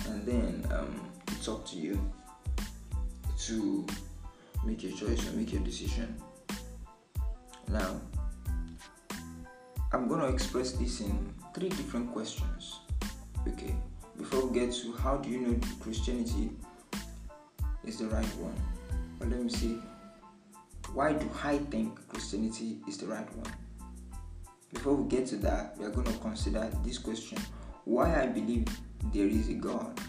and 0.08 0.26
then 0.26 0.68
um, 0.72 1.02
it's 1.30 1.48
up 1.48 1.66
to 1.70 1.76
you 1.78 2.00
to 3.46 3.86
make 4.66 4.84
your 4.84 4.92
choice 4.92 5.28
or 5.28 5.34
make 5.34 5.54
your 5.54 5.62
decision. 5.62 6.16
Now, 7.70 8.00
I'm 9.92 10.08
going 10.08 10.22
to 10.22 10.28
express 10.28 10.72
this 10.74 11.02
in 11.02 11.34
three 11.54 11.70
different 11.70 12.12
questions. 12.14 12.80
Okay, 13.48 13.76
before 14.18 14.46
we 14.46 14.60
get 14.60 14.74
to 14.74 14.94
how 14.94 15.18
do 15.18 15.30
you 15.30 15.40
know 15.40 15.60
Christianity 15.80 16.52
is 17.86 18.00
the 18.00 18.08
right 18.08 18.36
one. 18.38 18.56
But 19.20 19.30
let 19.30 19.42
me 19.42 19.50
see. 19.50 19.80
Why 20.94 21.14
do 21.14 21.30
I 21.44 21.58
think 21.58 22.08
Christianity 22.10 22.80
is 22.88 22.98
the 22.98 23.08
right 23.08 23.36
one? 23.36 23.54
Before 24.74 24.96
we 24.96 25.10
get 25.10 25.26
to 25.28 25.38
that, 25.38 25.78
we 25.78 25.86
are 25.86 25.90
going 25.90 26.08
to 26.08 26.20
consider 26.20 26.70
this 26.84 26.98
question 26.98 27.38
why 27.86 28.22
I 28.22 28.28
believe 28.28 28.68
there 29.14 29.28
is 29.28 29.50
a 29.50 29.54
God. 29.54 30.00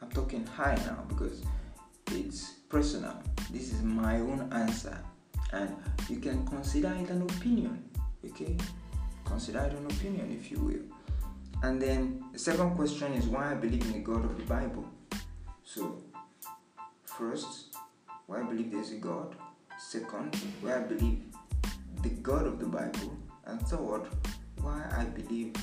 I'm 0.00 0.10
talking 0.10 0.46
high 0.46 0.76
now 0.86 1.04
because 1.08 1.42
it's 2.12 2.52
personal. 2.68 3.22
This 3.50 3.72
is 3.72 3.82
my 3.82 4.20
own 4.20 4.48
answer, 4.52 4.98
and 5.52 5.74
you 6.08 6.18
can 6.18 6.46
consider 6.46 6.92
it 7.00 7.10
an 7.10 7.22
opinion. 7.22 7.88
Okay, 8.24 8.56
consider 9.24 9.60
it 9.60 9.72
an 9.72 9.86
opinion 9.86 10.36
if 10.38 10.50
you 10.50 10.58
will. 10.58 10.84
And 11.62 11.80
then 11.80 12.24
the 12.32 12.38
second 12.38 12.76
question 12.76 13.12
is 13.14 13.26
why 13.26 13.52
I 13.52 13.54
believe 13.54 13.82
in 13.86 13.92
the 13.92 13.98
God 14.00 14.24
of 14.24 14.36
the 14.36 14.44
Bible. 14.44 14.84
So 15.64 16.02
First, 17.16 17.74
why 18.26 18.40
I 18.40 18.42
believe 18.42 18.70
there's 18.70 18.92
a 18.92 18.96
God. 18.96 19.36
Second, 19.78 20.36
why 20.60 20.76
I 20.76 20.80
believe 20.80 21.22
the 22.02 22.10
God 22.10 22.46
of 22.46 22.58
the 22.58 22.66
Bible. 22.66 23.16
And 23.46 23.58
third, 23.62 24.02
why 24.60 24.84
I 24.94 25.04
believe 25.04 25.54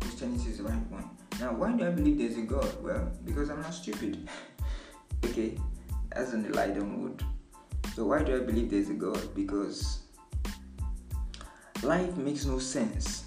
Christianity 0.00 0.48
is 0.48 0.56
the 0.56 0.64
right 0.64 0.90
one. 0.90 1.10
Now, 1.38 1.52
why 1.52 1.72
do 1.72 1.86
I 1.86 1.90
believe 1.90 2.16
there's 2.16 2.38
a 2.38 2.46
God? 2.46 2.82
Well, 2.82 3.12
because 3.26 3.50
I'm 3.50 3.60
not 3.60 3.74
stupid. 3.74 4.26
okay, 5.26 5.58
as 6.14 6.34
in 6.34 6.42
the 6.42 6.50
lighter 6.50 6.84
mood. 6.84 7.22
So, 7.94 8.06
why 8.06 8.22
do 8.22 8.36
I 8.36 8.44
believe 8.44 8.70
there's 8.70 8.90
a 8.90 8.94
God? 8.94 9.34
Because 9.34 10.00
life 11.82 12.16
makes 12.16 12.44
no 12.44 12.58
sense 12.58 13.24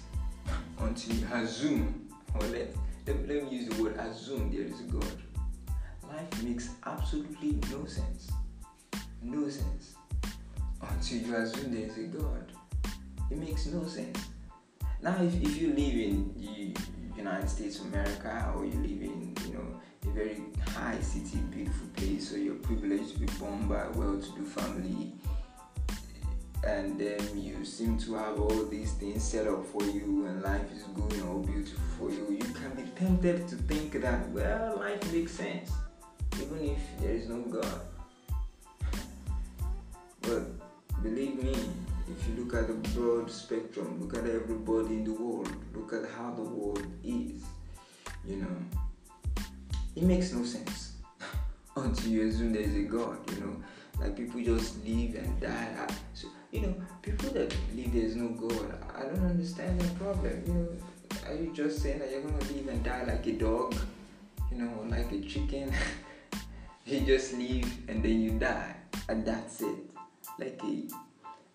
until 0.80 1.16
you 1.16 1.26
assume, 1.32 2.08
or 2.34 2.40
let, 2.48 2.74
let, 3.06 3.28
let 3.28 3.44
me 3.44 3.48
use 3.50 3.68
the 3.68 3.82
word 3.82 3.96
assume 3.96 4.50
there 4.50 4.62
is 4.62 4.80
a 4.80 4.84
God 4.84 5.22
life 6.16 6.42
makes 6.42 6.70
absolutely 6.84 7.58
no 7.70 7.84
sense. 7.84 8.30
No 9.22 9.48
sense. 9.48 9.94
Until 10.80 11.18
you 11.18 11.36
assume 11.36 11.74
there 11.74 11.86
is 11.86 11.98
a 11.98 12.02
God. 12.02 12.52
It 13.30 13.38
makes 13.38 13.66
no 13.66 13.86
sense. 13.86 14.18
Now, 15.02 15.16
if, 15.20 15.34
if 15.42 15.60
you 15.60 15.68
live 15.68 15.78
in 15.78 16.34
the 16.36 17.16
United 17.16 17.48
States 17.48 17.80
of 17.80 17.86
America 17.86 18.52
or 18.56 18.64
you 18.64 18.72
live 18.72 19.02
in, 19.02 19.34
you 19.46 19.54
know, 19.54 19.80
very 20.16 20.42
high 20.68 20.98
city, 21.00 21.38
beautiful 21.50 21.88
place, 21.94 22.30
so 22.30 22.36
you're 22.36 22.54
privileged 22.54 23.12
to 23.12 23.18
be 23.18 23.26
born 23.38 23.68
by 23.68 23.82
a 23.82 23.90
well-to-do 23.90 24.46
family, 24.46 25.12
and 26.66 26.98
then 26.98 27.20
you 27.34 27.62
seem 27.66 27.98
to 27.98 28.14
have 28.14 28.40
all 28.40 28.64
these 28.64 28.92
things 28.94 29.22
set 29.22 29.46
up 29.46 29.62
for 29.66 29.82
you 29.84 30.24
and 30.26 30.42
life 30.42 30.72
is 30.72 30.84
going 30.84 31.20
all 31.28 31.40
beautiful 31.40 31.84
for 31.98 32.10
you, 32.10 32.26
you 32.30 32.54
can 32.54 32.70
be 32.74 32.82
tempted 32.98 33.46
to 33.46 33.56
think 33.56 33.92
that, 34.00 34.26
well, 34.30 34.78
life 34.78 35.12
makes 35.12 35.32
sense 35.32 35.70
even 36.40 36.64
if 36.64 37.00
there 37.00 37.12
is 37.12 37.28
no 37.28 37.40
God. 37.42 37.80
But 40.22 40.42
believe 41.02 41.42
me, 41.42 41.54
if 42.10 42.28
you 42.28 42.42
look 42.42 42.54
at 42.54 42.68
the 42.68 42.74
broad 42.90 43.30
spectrum, 43.30 44.00
look 44.00 44.16
at 44.16 44.28
everybody 44.28 44.94
in 44.94 45.04
the 45.04 45.12
world, 45.12 45.52
look 45.74 45.92
at 45.92 46.10
how 46.16 46.32
the 46.32 46.42
world 46.42 46.86
is, 47.04 47.42
you 48.26 48.36
know, 48.36 48.56
it 49.96 50.02
makes 50.02 50.32
no 50.32 50.44
sense 50.44 50.92
until 51.76 52.10
you 52.10 52.28
assume 52.28 52.52
there 52.52 52.62
is 52.62 52.76
a 52.76 52.82
God, 52.82 53.18
you 53.32 53.40
know. 53.40 53.56
Like 53.98 54.14
people 54.14 54.42
just 54.42 54.84
live 54.84 55.14
and 55.14 55.40
die. 55.40 55.88
So, 56.12 56.28
you 56.52 56.60
know, 56.60 56.74
people 57.00 57.30
that 57.30 57.54
believe 57.70 57.94
there 57.94 58.02
is 58.02 58.14
no 58.14 58.28
God, 58.28 58.78
I 58.94 59.02
don't 59.02 59.24
understand 59.24 59.80
the 59.80 59.88
problem. 59.94 60.42
You 60.46 60.52
know, 60.52 60.68
are 61.26 61.34
you 61.34 61.50
just 61.54 61.82
saying 61.82 62.00
that 62.00 62.10
you're 62.10 62.20
gonna 62.20 62.52
live 62.52 62.68
and 62.68 62.84
die 62.84 63.04
like 63.04 63.26
a 63.26 63.32
dog, 63.32 63.74
you 64.52 64.58
know, 64.58 64.84
like 64.88 65.10
a 65.12 65.20
chicken? 65.22 65.72
you 66.84 67.00
just 67.00 67.32
live 67.32 67.88
and 67.88 68.04
then 68.04 68.20
you 68.20 68.32
die, 68.32 68.76
and 69.08 69.24
that's 69.24 69.62
it. 69.62 69.76
Like 70.38 70.60
a 70.62 70.82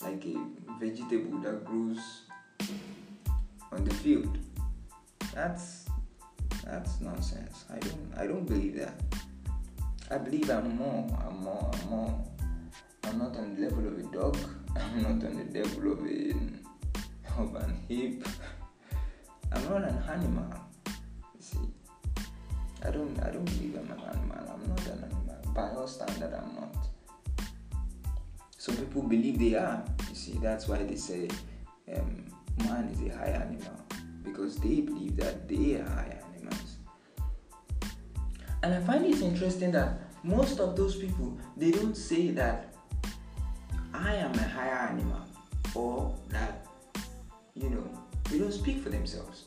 like 0.04 0.26
a 0.26 0.36
vegetable 0.80 1.38
that 1.42 1.64
grows 1.64 2.24
on 3.72 3.86
the 3.86 3.94
field. 3.94 4.36
That's 5.36 5.81
that's 6.72 7.02
nonsense. 7.02 7.66
I 7.70 7.78
don't 7.80 8.14
I 8.18 8.28
don't 8.28 8.46
believe 8.46 8.78
that. 8.78 8.96
I 10.10 10.18
believe 10.18 10.50
I'm 10.50 10.76
more, 10.78 11.08
I'm 11.26 11.44
more, 11.44 11.72
I'm 11.74 11.90
more. 11.90 12.28
I'm 13.04 13.18
not 13.18 13.36
on 13.36 13.56
the 13.56 13.62
level 13.62 13.88
of 13.88 14.00
a 14.00 14.04
dog. 14.04 14.38
I'm 14.80 15.02
not 15.02 15.28
on 15.28 15.36
the 15.36 15.60
level 15.60 15.92
of 15.92 16.00
a 16.08 16.34
of 17.42 17.56
an 17.56 17.78
ape. 17.90 18.26
I'm 19.52 19.64
not 19.70 19.84
an 19.84 20.04
animal. 20.10 20.54
You 20.88 21.42
see, 21.42 21.68
I 22.86 22.90
don't 22.90 23.20
I 23.20 23.32
don't 23.32 23.46
believe 23.46 23.76
I'm 23.76 23.92
an 23.92 24.02
animal. 24.08 24.38
I'm 24.54 24.70
not 24.70 24.88
an 24.88 25.04
animal. 25.04 25.54
By 25.54 25.74
your 25.74 25.88
standard, 25.88 26.34
I'm 26.34 26.56
not. 26.56 26.76
Some 28.58 28.78
people 28.78 29.04
believe 29.04 29.40
they 29.40 29.56
are. 29.56 29.84
You 30.10 30.16
see, 30.16 30.38
that's 30.42 30.70
why 30.70 30.78
they 30.84 30.96
say 30.96 31.28
um, 31.94 32.26
man 32.60 32.88
is 32.94 33.02
a 33.12 33.18
high 33.18 33.36
animal 33.44 33.76
because 34.24 34.56
they 34.58 34.82
believe 34.82 35.18
that 35.18 35.50
they 35.50 35.76
are 35.76 35.90
high 35.90 36.04
animals. 36.04 36.21
And 38.64 38.74
I 38.74 38.80
find 38.82 39.06
it 39.06 39.22
interesting 39.22 39.72
that 39.72 40.00
most 40.24 40.60
of 40.60 40.76
those 40.76 40.96
people 40.96 41.38
they 41.58 41.72
don't 41.72 41.96
say 41.96 42.32
that 42.32 42.76
I 43.94 44.14
am 44.16 44.34
a 44.36 44.44
higher 44.44 44.90
animal 44.90 45.22
or 45.74 46.16
that 46.30 46.68
you 47.56 47.70
know 47.70 47.84
they 48.30 48.40
don't 48.40 48.52
speak 48.52 48.84
for 48.84 48.90
themselves. 48.90 49.46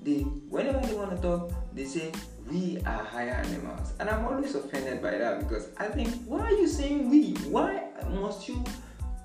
They 0.00 0.20
whenever 0.50 0.84
they 0.86 0.94
want 0.94 1.10
to 1.14 1.22
talk, 1.22 1.52
they 1.72 1.84
say 1.84 2.12
we 2.50 2.78
are 2.86 3.04
higher 3.04 3.42
animals. 3.44 3.92
And 4.00 4.08
I'm 4.08 4.24
always 4.24 4.54
offended 4.54 5.02
by 5.02 5.18
that 5.18 5.40
because 5.40 5.68
I 5.78 5.86
think 5.86 6.14
why 6.26 6.40
are 6.40 6.52
you 6.52 6.66
saying 6.66 7.10
we? 7.10 7.34
Why 7.48 7.84
must 8.10 8.48
you 8.48 8.62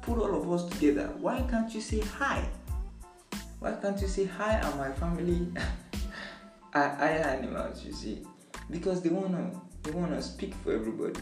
put 0.01 0.19
all 0.19 0.35
of 0.35 0.51
us 0.51 0.69
together? 0.69 1.13
Why 1.19 1.41
can't 1.49 1.73
you 1.73 1.81
say 1.81 1.99
hi? 1.99 2.47
Why 3.59 3.73
can't 3.81 3.99
you 3.99 4.07
say 4.07 4.25
hi 4.25 4.55
and 4.55 4.77
my 4.77 4.91
family 4.91 5.47
are 6.73 6.89
higher 6.95 7.23
animals, 7.23 7.83
you 7.85 7.93
see? 7.93 8.25
Because 8.69 9.01
they 9.01 9.09
wanna 9.09 9.51
they 9.83 9.91
wanna 9.91 10.21
speak 10.21 10.53
for 10.55 10.73
everybody. 10.73 11.19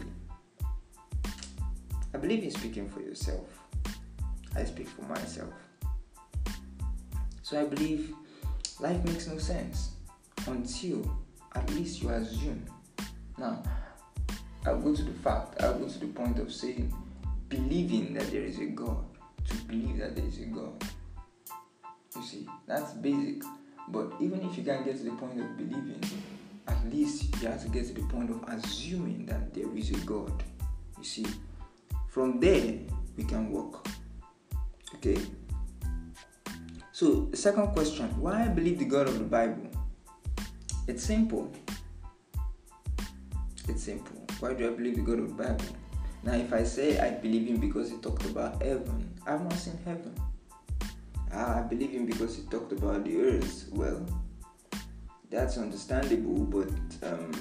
I 2.14 2.18
believe 2.18 2.44
in 2.44 2.50
speaking 2.50 2.88
for 2.88 3.00
yourself. 3.00 3.58
I 4.54 4.64
speak 4.64 4.88
for 4.88 5.02
myself. 5.02 5.52
So 7.42 7.60
I 7.60 7.64
believe 7.64 8.14
life 8.80 9.02
makes 9.04 9.26
no 9.26 9.38
sense 9.38 9.92
until 10.46 11.10
at 11.54 11.68
least 11.70 12.02
you 12.02 12.10
assume. 12.10 12.64
Now, 13.38 13.62
I'll 14.66 14.80
go 14.80 14.94
to 14.94 15.02
the 15.02 15.12
fact, 15.12 15.60
I'll 15.62 15.78
go 15.78 15.88
to 15.88 15.98
the 15.98 16.06
point 16.06 16.38
of 16.38 16.52
saying 16.52 16.94
believing 17.48 18.14
that 18.14 18.30
there 18.30 18.42
is 18.42 18.58
a 18.58 18.66
God, 18.66 19.04
to 19.48 19.56
believe 19.64 19.98
that 19.98 20.16
there 20.16 20.24
is 20.24 20.38
a 20.38 20.46
God. 20.46 20.84
You 22.16 22.22
see, 22.22 22.48
that's 22.66 22.92
basic. 22.94 23.42
But 23.88 24.12
even 24.20 24.40
if 24.42 24.56
you 24.56 24.64
can't 24.64 24.84
get 24.84 24.96
to 24.98 25.04
the 25.04 25.10
point 25.10 25.40
of 25.40 25.56
believing, 25.56 26.00
at 26.68 26.90
least 26.90 27.34
you 27.40 27.48
have 27.48 27.62
to 27.62 27.68
get 27.68 27.86
to 27.86 27.94
the 27.94 28.02
point 28.02 28.30
of 28.30 28.42
assuming 28.48 29.26
that 29.26 29.52
there 29.54 29.74
is 29.76 29.90
a 29.90 29.98
God. 30.06 30.42
You 30.98 31.04
see, 31.04 31.26
from 32.08 32.40
there 32.40 32.78
we 33.16 33.24
can 33.24 33.50
walk. 33.50 33.88
Okay? 34.96 35.18
So, 36.92 37.26
the 37.30 37.36
second 37.36 37.68
question 37.68 38.08
why 38.20 38.44
I 38.44 38.48
believe 38.48 38.78
the 38.78 38.84
God 38.84 39.08
of 39.08 39.18
the 39.18 39.24
Bible? 39.24 39.68
It's 40.86 41.02
simple. 41.02 41.50
It's 43.68 43.82
simple. 43.82 44.26
Why 44.40 44.54
do 44.54 44.66
I 44.66 44.70
believe 44.70 44.96
the 44.96 45.02
God 45.02 45.18
of 45.20 45.28
the 45.28 45.42
Bible? 45.42 45.64
Now, 46.22 46.34
if 46.34 46.52
I 46.52 46.62
say 46.62 47.00
I 47.00 47.10
believe 47.10 47.48
him 47.48 47.58
because 47.58 47.90
he 47.90 47.96
talked 47.96 48.24
about 48.26 48.62
heaven, 48.62 49.08
I've 49.26 49.42
not 49.42 49.54
seen 49.54 49.78
heaven. 49.84 50.14
Ah, 51.32 51.58
I 51.58 51.62
believe 51.62 51.90
him 51.90 52.06
because 52.06 52.36
he 52.36 52.42
talked 52.44 52.72
about 52.72 53.04
the 53.04 53.20
earth. 53.20 53.68
Well, 53.72 54.06
that's 55.32 55.56
understandable, 55.56 56.44
but 56.44 56.68
um, 57.10 57.32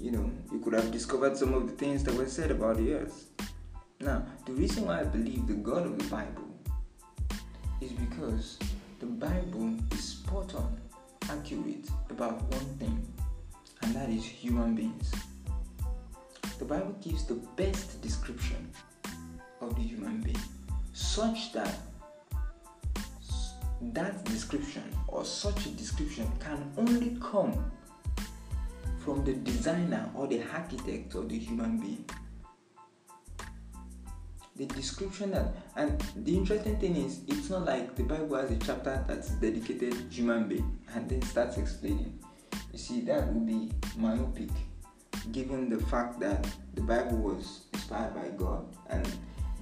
you 0.00 0.10
know, 0.10 0.30
you 0.50 0.58
could 0.60 0.72
have 0.72 0.90
discovered 0.90 1.36
some 1.36 1.52
of 1.52 1.66
the 1.66 1.74
things 1.74 2.02
that 2.04 2.14
were 2.14 2.26
said 2.26 2.50
about 2.50 2.78
the 2.78 2.94
earth. 2.94 3.26
Now, 4.00 4.24
the 4.46 4.52
reason 4.52 4.86
why 4.86 5.00
I 5.00 5.04
believe 5.04 5.46
the 5.46 5.54
God 5.54 5.84
of 5.84 5.98
the 5.98 6.04
Bible 6.06 6.48
is 7.82 7.92
because 7.92 8.58
the 8.98 9.06
Bible 9.06 9.76
is 9.92 10.02
spot 10.02 10.54
on, 10.54 10.80
accurate 11.28 11.88
about 12.08 12.42
one 12.44 12.66
thing, 12.78 13.06
and 13.82 13.94
that 13.94 14.08
is 14.08 14.24
human 14.24 14.74
beings. 14.74 15.12
The 16.58 16.64
Bible 16.64 16.96
gives 17.02 17.26
the 17.26 17.34
best 17.56 18.00
description 18.00 18.70
of 19.60 19.76
the 19.76 19.82
human 19.82 20.22
being, 20.22 20.40
such 20.94 21.52
that 21.52 21.76
that 23.80 24.24
description 24.24 24.82
or 25.08 25.24
such 25.24 25.66
a 25.66 25.70
description 25.70 26.30
can 26.40 26.72
only 26.76 27.16
come 27.20 27.70
from 28.98 29.24
the 29.24 29.34
designer 29.34 30.10
or 30.14 30.26
the 30.26 30.42
architect 30.52 31.14
of 31.14 31.28
the 31.28 31.38
human 31.38 31.78
being. 31.78 32.04
The 34.56 34.66
description 34.66 35.32
that, 35.32 35.54
and 35.76 36.00
the 36.16 36.34
interesting 36.34 36.78
thing 36.78 36.96
is, 36.96 37.20
it's 37.28 37.50
not 37.50 37.66
like 37.66 37.94
the 37.94 38.04
Bible 38.04 38.36
has 38.36 38.50
a 38.50 38.56
chapter 38.56 39.04
that's 39.06 39.28
dedicated 39.30 39.92
to 39.92 40.14
human 40.14 40.48
being 40.48 40.78
and 40.94 41.08
then 41.08 41.20
starts 41.22 41.58
explaining. 41.58 42.18
You 42.72 42.78
see, 42.78 43.00
that 43.02 43.28
would 43.28 43.46
be 43.46 43.70
myopic, 43.96 44.48
given 45.30 45.68
the 45.68 45.78
fact 45.78 46.18
that 46.20 46.48
the 46.74 46.80
Bible 46.80 47.18
was 47.18 47.66
inspired 47.74 48.14
by 48.14 48.28
God 48.36 48.66
and 48.88 49.06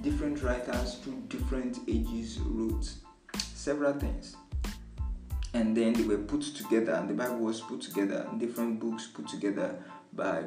different 0.00 0.42
writers 0.42 0.94
through 0.96 1.22
different 1.28 1.80
ages 1.88 2.38
wrote 2.38 2.88
several 3.64 3.94
things. 3.94 4.36
And 5.54 5.74
then 5.74 5.94
they 5.94 6.02
were 6.02 6.18
put 6.18 6.42
together 6.42 6.92
and 6.92 7.08
the 7.08 7.14
bible 7.14 7.38
was 7.38 7.62
put 7.62 7.80
together 7.80 8.28
different 8.38 8.78
books 8.78 9.06
put 9.06 9.26
together 9.28 9.76
by 10.12 10.42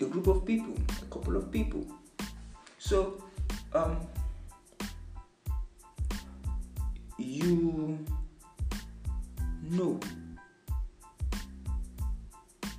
a 0.00 0.04
group 0.04 0.26
of 0.28 0.44
people 0.44 0.74
a 1.02 1.06
couple 1.06 1.36
of 1.36 1.50
people. 1.50 1.84
So 2.78 3.20
um 3.72 4.06
you 7.18 7.98
know 9.62 9.98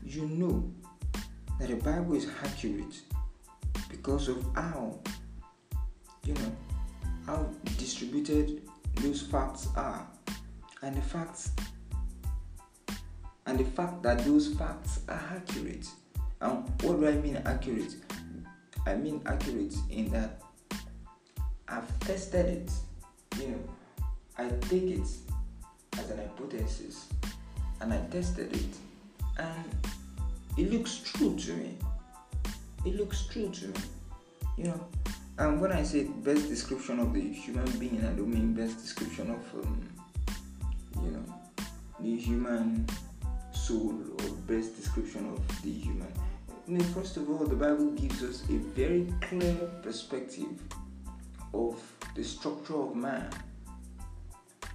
you 0.06 0.26
know 0.26 0.72
that 1.60 1.68
the 1.68 1.76
bible 1.76 2.16
is 2.16 2.30
accurate 2.46 3.02
because 3.90 4.30
of 4.30 4.46
how 4.56 4.98
you 6.24 6.34
know 6.36 6.52
how 7.26 7.46
distributed 7.78 8.62
those 9.02 9.22
facts 9.22 9.68
are. 9.76 10.06
And 10.82 10.96
the 10.96 11.02
facts 11.02 11.52
and 13.46 13.58
the 13.58 13.64
fact 13.64 14.04
that 14.04 14.20
those 14.20 14.54
facts 14.54 15.00
are 15.08 15.22
accurate. 15.36 15.88
And 16.42 16.70
what 16.82 17.00
do 17.00 17.08
i 17.08 17.14
mean 17.14 17.42
accurate? 17.46 17.96
I 18.86 18.96
mean 18.96 19.22
accurate 19.26 19.74
in 19.90 20.12
that 20.12 20.42
i've 21.68 22.00
tested 22.02 22.46
it 22.46 22.72
you 23.40 23.50
know. 23.50 23.60
I 24.38 24.50
take 24.70 24.84
it 24.84 25.08
as 25.98 26.10
an 26.12 26.18
hypothesis 26.18 27.08
and 27.82 27.94
i 27.94 28.00
tested 28.12 28.56
it. 28.56 28.76
And 29.38 29.88
it 30.58 30.72
looks 30.72 30.98
true 30.98 31.36
to 31.36 31.54
me. 31.54 31.78
It 32.86 32.96
looks 32.96 33.26
true 33.28 33.50
to 33.50 33.68
me 33.68 33.74
you 34.58 34.66
know 34.66 34.86
and 35.40 35.62
when 35.62 35.72
I 35.72 35.84
say 35.84 36.06
best 36.06 36.50
description 36.50 37.00
of 37.00 37.14
the 37.14 37.22
human 37.22 37.70
being, 37.78 38.00
I 38.04 38.14
don't 38.14 38.30
mean 38.30 38.54
best 38.54 38.78
description 38.78 39.30
of, 39.30 39.66
um, 39.66 39.90
you 41.04 41.12
know, 41.12 41.24
the 42.00 42.18
human 42.18 42.88
soul 43.52 43.94
or 44.20 44.30
best 44.48 44.76
description 44.76 45.30
of 45.32 45.62
the 45.62 45.72
human. 45.72 46.12
I 46.50 46.72
mean, 46.72 46.82
first 46.82 47.18
of 47.18 47.30
all, 47.30 47.46
the 47.46 47.56
Bible 47.56 47.92
gives 47.92 48.24
us 48.24 48.44
a 48.50 48.58
very 48.76 49.14
clear 49.22 49.56
perspective 49.84 50.62
of 51.54 51.82
the 52.16 52.24
structure 52.24 52.76
of 52.76 52.96
man, 52.96 53.30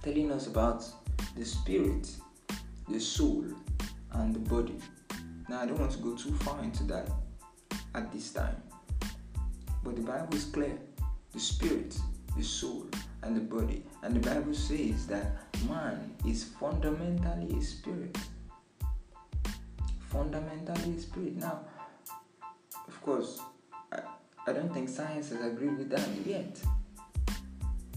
telling 0.01 0.31
us 0.31 0.47
about 0.47 0.85
the 1.35 1.45
spirit, 1.45 2.09
the 2.89 2.99
soul, 2.99 3.45
and 4.13 4.33
the 4.33 4.39
body. 4.39 4.77
Now, 5.49 5.61
I 5.61 5.65
don't 5.65 5.79
want 5.79 5.91
to 5.91 5.99
go 5.99 6.15
too 6.15 6.33
far 6.35 6.63
into 6.63 6.83
that 6.85 7.09
at 7.95 8.11
this 8.13 8.31
time. 8.31 8.55
But 9.83 9.95
the 9.95 10.01
Bible 10.01 10.33
is 10.35 10.45
clear 10.45 10.77
the 11.31 11.39
spirit, 11.39 11.97
the 12.37 12.43
soul, 12.43 12.87
and 13.23 13.35
the 13.35 13.41
body. 13.41 13.83
And 14.01 14.15
the 14.15 14.19
Bible 14.19 14.53
says 14.53 15.07
that 15.07 15.35
man 15.67 16.13
is 16.25 16.43
fundamentally 16.43 17.57
a 17.57 17.61
spirit. 17.61 18.17
Fundamentally 20.09 20.95
a 20.95 20.99
spirit. 20.99 21.35
Now, 21.37 21.61
of 22.87 23.01
course, 23.01 23.39
I, 23.91 23.99
I 24.47 24.53
don't 24.53 24.73
think 24.73 24.89
science 24.89 25.29
has 25.29 25.41
agreed 25.41 25.77
with 25.77 25.89
that 25.89 26.07
yet. 26.25 26.61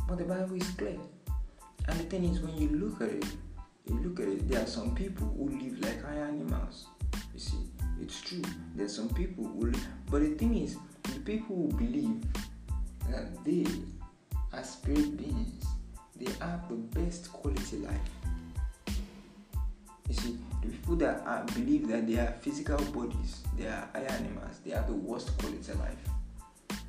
But 0.09 0.19
the 0.19 0.25
Bible 0.25 0.57
is 0.57 0.71
clear. 0.71 0.99
And 1.89 2.01
the 2.01 2.05
thing 2.05 2.25
is, 2.25 2.41
when 2.41 2.57
you 2.57 2.69
look 2.69 3.01
at 3.01 3.11
it, 3.11 3.27
you 3.87 3.99
look 4.01 4.21
at 4.21 4.29
it, 4.29 4.49
there 4.49 4.63
are 4.63 4.67
some 4.67 4.95
people 4.95 5.27
who 5.37 5.49
live 5.49 5.79
like 5.81 6.03
high 6.03 6.17
animals. 6.17 6.87
You 7.35 7.41
see, 7.41 7.59
It's 8.01 8.21
true. 8.21 8.43
There 8.75 8.87
are 8.87 8.89
some 8.89 9.09
people 9.09 9.45
who, 9.45 9.67
live, 9.67 9.87
but 10.11 10.21
the 10.21 10.31
thing 10.35 10.57
is, 10.57 10.77
the 11.15 11.21
people 11.21 11.57
who 11.57 11.69
believe 11.77 12.23
that 13.11 13.45
they 13.45 13.67
are 14.53 14.65
spirit 14.65 15.17
beings, 15.17 15.65
they 16.17 16.31
have 16.41 16.69
the 16.69 16.75
best 16.75 17.33
quality 17.33 17.79
life. 17.79 18.01
You 20.09 20.15
see, 20.15 20.39
the 20.63 20.69
people 20.69 20.97
that 20.97 21.23
are, 21.27 21.45
believe 21.55 21.89
that 21.89 22.07
they 22.07 22.19
are 22.19 22.33
physical 22.41 22.79
bodies, 22.93 23.43
they 23.57 23.67
are 23.67 23.89
higher 23.93 24.07
animals, 24.11 24.61
they 24.65 24.71
have 24.71 24.87
the 24.87 24.95
worst 24.95 25.37
quality 25.39 25.73
life. 25.75 25.99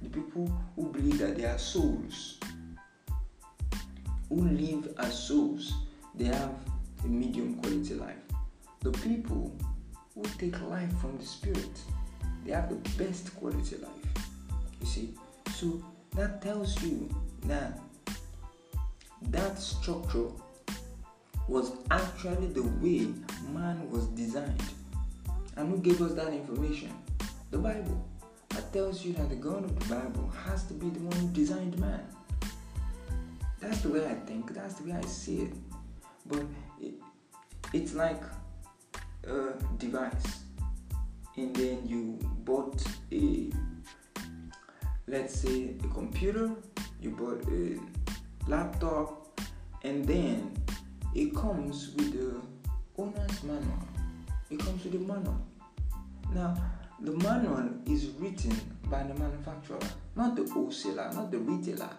The 0.02 0.10
people 0.10 0.52
who 0.76 0.92
believe 0.92 1.18
that 1.20 1.38
they 1.38 1.46
are 1.46 1.58
souls, 1.58 2.38
who 4.30 4.36
live 4.36 4.94
as 5.00 5.18
souls, 5.18 5.74
they 6.16 6.26
have 6.26 6.52
a 7.04 7.08
medium 7.08 7.56
quality 7.56 7.96
life. 7.96 8.16
The 8.82 8.92
people 8.92 9.56
who 10.14 10.24
take 10.38 10.62
life 10.62 10.96
from 11.00 11.18
the 11.18 11.26
spirit, 11.26 11.82
they 12.48 12.54
have 12.54 12.70
the 12.70 13.04
best 13.04 13.36
quality 13.36 13.76
life. 13.78 14.26
You 14.80 14.88
see, 14.88 15.14
so 15.54 15.84
that 16.16 16.42
tells 16.42 16.82
you 16.82 17.14
that 17.44 17.80
that 19.30 19.60
structure 19.60 20.30
was 21.48 21.74
actually 21.92 22.48
the 22.48 22.64
way 22.64 23.08
man 23.54 23.90
was 23.92 24.08
designed. 24.08 24.64
And 25.58 25.70
who 25.70 25.80
gave 25.80 26.02
us 26.02 26.14
that 26.14 26.32
information? 26.32 26.94
The 27.52 27.58
Bible. 27.58 28.08
That 28.50 28.72
tells 28.72 29.04
you 29.04 29.14
that 29.14 29.30
the 29.30 29.36
God 29.36 29.66
of 29.66 29.78
the 29.78 29.94
Bible 29.94 30.32
has 30.46 30.64
to 30.66 30.74
be 30.74 30.90
the 30.90 31.00
one 31.00 31.18
who 31.18 31.28
designed 31.30 31.78
man. 31.80 32.02
That's 33.60 33.82
the 33.82 33.90
way 33.90 34.06
I 34.06 34.14
think, 34.14 34.54
that's 34.54 34.76
the 34.76 34.90
way 34.90 34.98
I 34.98 35.06
see 35.06 35.42
it. 35.42 35.54
But 36.26 36.44
it, 36.82 36.94
it's 37.74 37.94
like 37.94 38.22
a 39.28 39.52
device, 39.78 40.44
and 41.38 41.56
then 41.56 41.82
you 41.86 42.18
bought 42.44 42.84
a, 43.12 43.52
let's 45.08 45.40
say, 45.40 45.76
a 45.84 45.88
computer, 45.94 46.50
you 47.00 47.12
bought 47.12 47.44
a 47.50 47.80
laptop, 48.50 49.40
and 49.84 50.04
then 50.06 50.52
it 51.14 51.36
comes 51.36 51.94
with 51.96 52.12
the 52.14 52.42
owner's 52.98 53.44
manual. 53.44 53.88
It 54.50 54.60
comes 54.60 54.84
with 54.84 54.94
the 54.94 55.00
manual. 55.00 55.40
Now, 56.34 56.58
the 57.00 57.12
manual 57.12 57.70
is 57.86 58.08
written 58.20 58.60
by 58.90 59.04
the 59.04 59.14
manufacturer, 59.14 59.80
not 60.16 60.36
the 60.36 60.52
wholesaler, 60.52 61.12
not 61.14 61.32
the 61.32 61.38
retailer. 61.38 61.90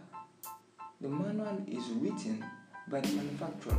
The 1.00 1.08
manual 1.08 1.62
is 1.68 1.84
written 1.90 2.44
by 2.88 3.00
the 3.00 3.12
manufacturer. 3.12 3.78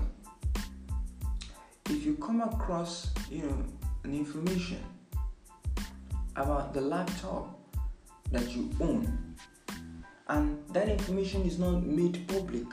If 1.89 2.05
you 2.05 2.15
come 2.15 2.39
across, 2.39 3.09
you 3.29 3.41
know, 3.41 3.65
an 4.03 4.13
information 4.13 4.81
about 6.35 6.73
the 6.73 6.81
laptop 6.81 7.59
that 8.31 8.49
you 8.49 8.69
own, 8.79 9.35
and 10.27 10.63
that 10.73 10.89
information 10.89 11.43
is 11.43 11.59
not 11.59 11.83
made 11.83 12.27
public 12.27 12.67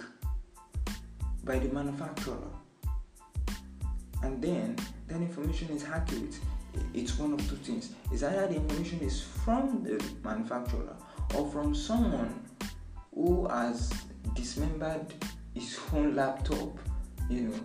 by 1.45 1.59
the 1.59 1.69
manufacturer, 1.69 2.51
and 4.23 4.43
then 4.43 4.77
that 5.09 5.17
information 5.17 5.69
is 5.71 5.85
accurate, 5.85 6.39
it's 6.93 7.19
one 7.19 7.33
of 7.33 7.49
two 7.49 7.57
things. 7.57 7.93
It's 8.13 8.23
either 8.23 8.49
the 8.49 8.57
information 8.57 9.01
is 9.01 9.23
from 9.23 9.83
the 9.83 10.03
manufacturer 10.23 10.97
or 11.35 11.51
from 11.51 11.75
someone 11.75 12.43
who 13.15 13.49
has 13.49 13.93
dismembered 14.35 15.15
his 15.55 15.79
own 15.95 16.15
laptop, 16.15 16.79
you 17.31 17.43
know, 17.43 17.61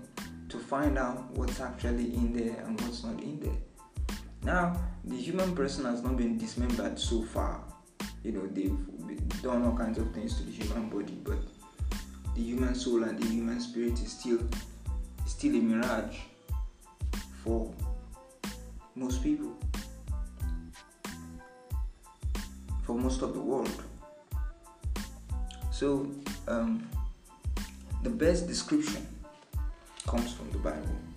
to 0.47 0.58
find 0.58 0.97
out 0.97 1.30
what's 1.32 1.60
actually 1.60 2.13
in 2.13 2.32
there 2.34 2.63
and 2.65 2.80
what's 2.82 3.04
not 3.04 3.21
in 3.21 3.39
there. 3.39 4.17
Now, 4.43 4.82
human 5.32 5.56
person 5.56 5.86
has 5.86 6.04
not 6.04 6.17
been 6.17 6.38
dismembered 6.38 7.00
so 7.00 7.22
far. 7.22 7.63
You 8.22 8.34
know, 8.34 8.48
they've 8.48 9.41
done 9.41 9.63
all 9.63 9.78
kinds 9.78 9.98
of 9.98 10.13
things 10.13 10.36
to 10.38 10.44
the 10.44 10.52
human 10.52 10.89
body, 10.89 11.17
but 11.24 11.38
the 12.36 12.41
human 12.41 12.76
soul 12.76 13.04
and 13.04 13.17
the 13.17 13.28
human 13.28 13.62
spirit 13.62 13.94
is 13.94 14.12
still 14.12 14.39
still 15.26 15.56
a 15.56 15.62
mirage 15.62 16.17
for 17.46 17.74
most 18.96 19.24
people, 19.24 19.56
for 22.84 22.96
most 22.96 23.22
of 23.22 23.34
the 23.34 23.39
world. 23.39 23.84
So, 25.72 26.12
um, 26.50 26.89
the 28.04 28.10
best 28.10 28.48
description 28.48 29.08
comes 30.06 30.34
from 30.34 30.52
the 30.52 30.58
Bible. 30.58 31.11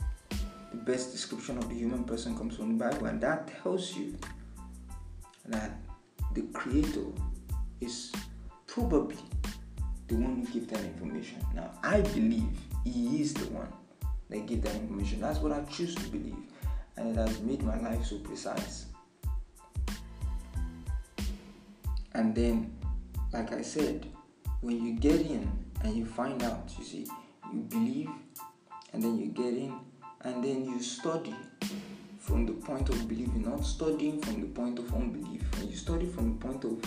Best 0.84 1.12
description 1.12 1.56
of 1.56 1.68
the 1.70 1.74
human 1.74 2.04
person 2.04 2.36
comes 2.36 2.56
from 2.56 2.76
the 2.76 2.84
Bible, 2.84 3.06
and 3.06 3.18
that 3.22 3.50
tells 3.62 3.96
you 3.96 4.18
that 5.46 5.70
the 6.34 6.42
Creator 6.52 7.06
is 7.80 8.12
probably 8.66 9.16
the 10.08 10.16
one 10.16 10.44
who 10.44 10.52
gave 10.52 10.68
that 10.68 10.80
information. 10.80 11.38
Now, 11.54 11.70
I 11.82 12.02
believe 12.02 12.50
He 12.84 13.22
is 13.22 13.32
the 13.32 13.46
one 13.46 13.72
that 14.28 14.46
gave 14.46 14.62
that 14.62 14.74
information. 14.74 15.22
That's 15.22 15.38
what 15.38 15.52
I 15.52 15.62
choose 15.62 15.94
to 15.94 16.04
believe, 16.08 16.36
and 16.98 17.08
it 17.08 17.16
has 17.16 17.40
made 17.40 17.62
my 17.62 17.80
life 17.80 18.04
so 18.04 18.18
precise. 18.18 18.86
And 22.12 22.34
then, 22.34 22.76
like 23.32 23.52
I 23.52 23.62
said, 23.62 24.06
when 24.60 24.84
you 24.84 24.92
get 24.92 25.22
in 25.22 25.50
and 25.82 25.96
you 25.96 26.04
find 26.04 26.42
out, 26.42 26.70
you 26.78 26.84
see, 26.84 27.06
you 27.52 27.60
believe, 27.60 28.10
and 28.92 29.02
then 29.02 29.18
you 29.18 29.28
get 29.28 29.54
in, 29.54 29.80
and 30.24 30.42
then 30.42 30.64
you 30.64 30.80
study 30.80 31.34
from 32.18 32.46
the 32.46 32.52
point 32.52 32.88
of 32.88 33.06
believing, 33.06 33.42
not 33.42 33.64
studying 33.64 34.20
from 34.20 34.40
the 34.40 34.46
point 34.46 34.78
of 34.78 34.92
unbelief. 34.94 35.42
When 35.58 35.68
you 35.68 35.76
study 35.76 36.06
from 36.06 36.38
the 36.38 36.46
point 36.46 36.64
of 36.64 36.82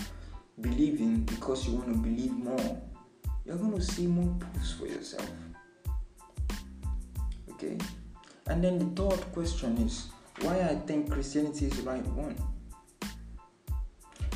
believing 0.60 1.20
because 1.20 1.66
you 1.68 1.76
want 1.76 1.88
to 1.92 1.98
believe 1.98 2.32
more, 2.32 2.82
you're 3.44 3.56
going 3.56 3.76
to 3.76 3.82
see 3.82 4.06
more 4.06 4.34
proofs 4.40 4.72
for 4.72 4.86
yourself. 4.86 5.30
Okay? 7.50 7.78
And 8.48 8.64
then 8.64 8.78
the 8.78 9.02
third 9.02 9.20
question 9.32 9.78
is 9.78 10.08
why 10.40 10.60
I 10.60 10.74
think 10.74 11.10
Christianity 11.10 11.66
is 11.66 11.76
the 11.76 11.82
right 11.82 12.06
one. 12.08 12.36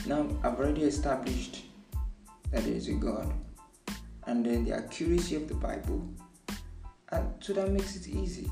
Now, 0.07 0.29
I've 0.43 0.59
already 0.59 0.83
established 0.83 1.65
that 2.51 2.65
there 2.65 2.75
is 2.75 2.89
a 2.89 2.95
God, 2.95 3.33
and 4.27 4.45
then 4.45 4.65
the 4.65 4.75
accuracy 4.75 5.37
of 5.37 5.49
the 5.49 5.55
Bible, 5.55 6.09
and 7.11 7.29
so 7.41 7.53
that 7.55 7.71
makes 7.71 7.97
it 7.97 8.09
easy. 8.09 8.51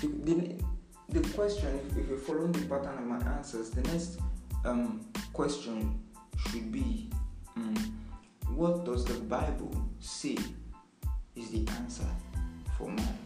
The, 0.00 0.08
the, 0.24 1.20
the 1.20 1.28
question, 1.30 1.80
if, 1.90 1.96
if 1.96 2.08
you 2.08 2.18
follow 2.18 2.46
the 2.48 2.66
pattern 2.66 2.98
of 2.98 3.06
my 3.06 3.18
answers, 3.32 3.70
the 3.70 3.82
next 3.82 4.20
um, 4.64 5.06
question 5.32 6.02
should 6.48 6.70
be 6.70 7.08
um, 7.56 7.74
what 8.54 8.84
does 8.84 9.04
the 9.04 9.14
Bible 9.20 9.74
say 10.00 10.36
is 11.34 11.50
the 11.50 11.66
answer 11.78 12.06
for 12.76 12.88
man? 12.88 13.18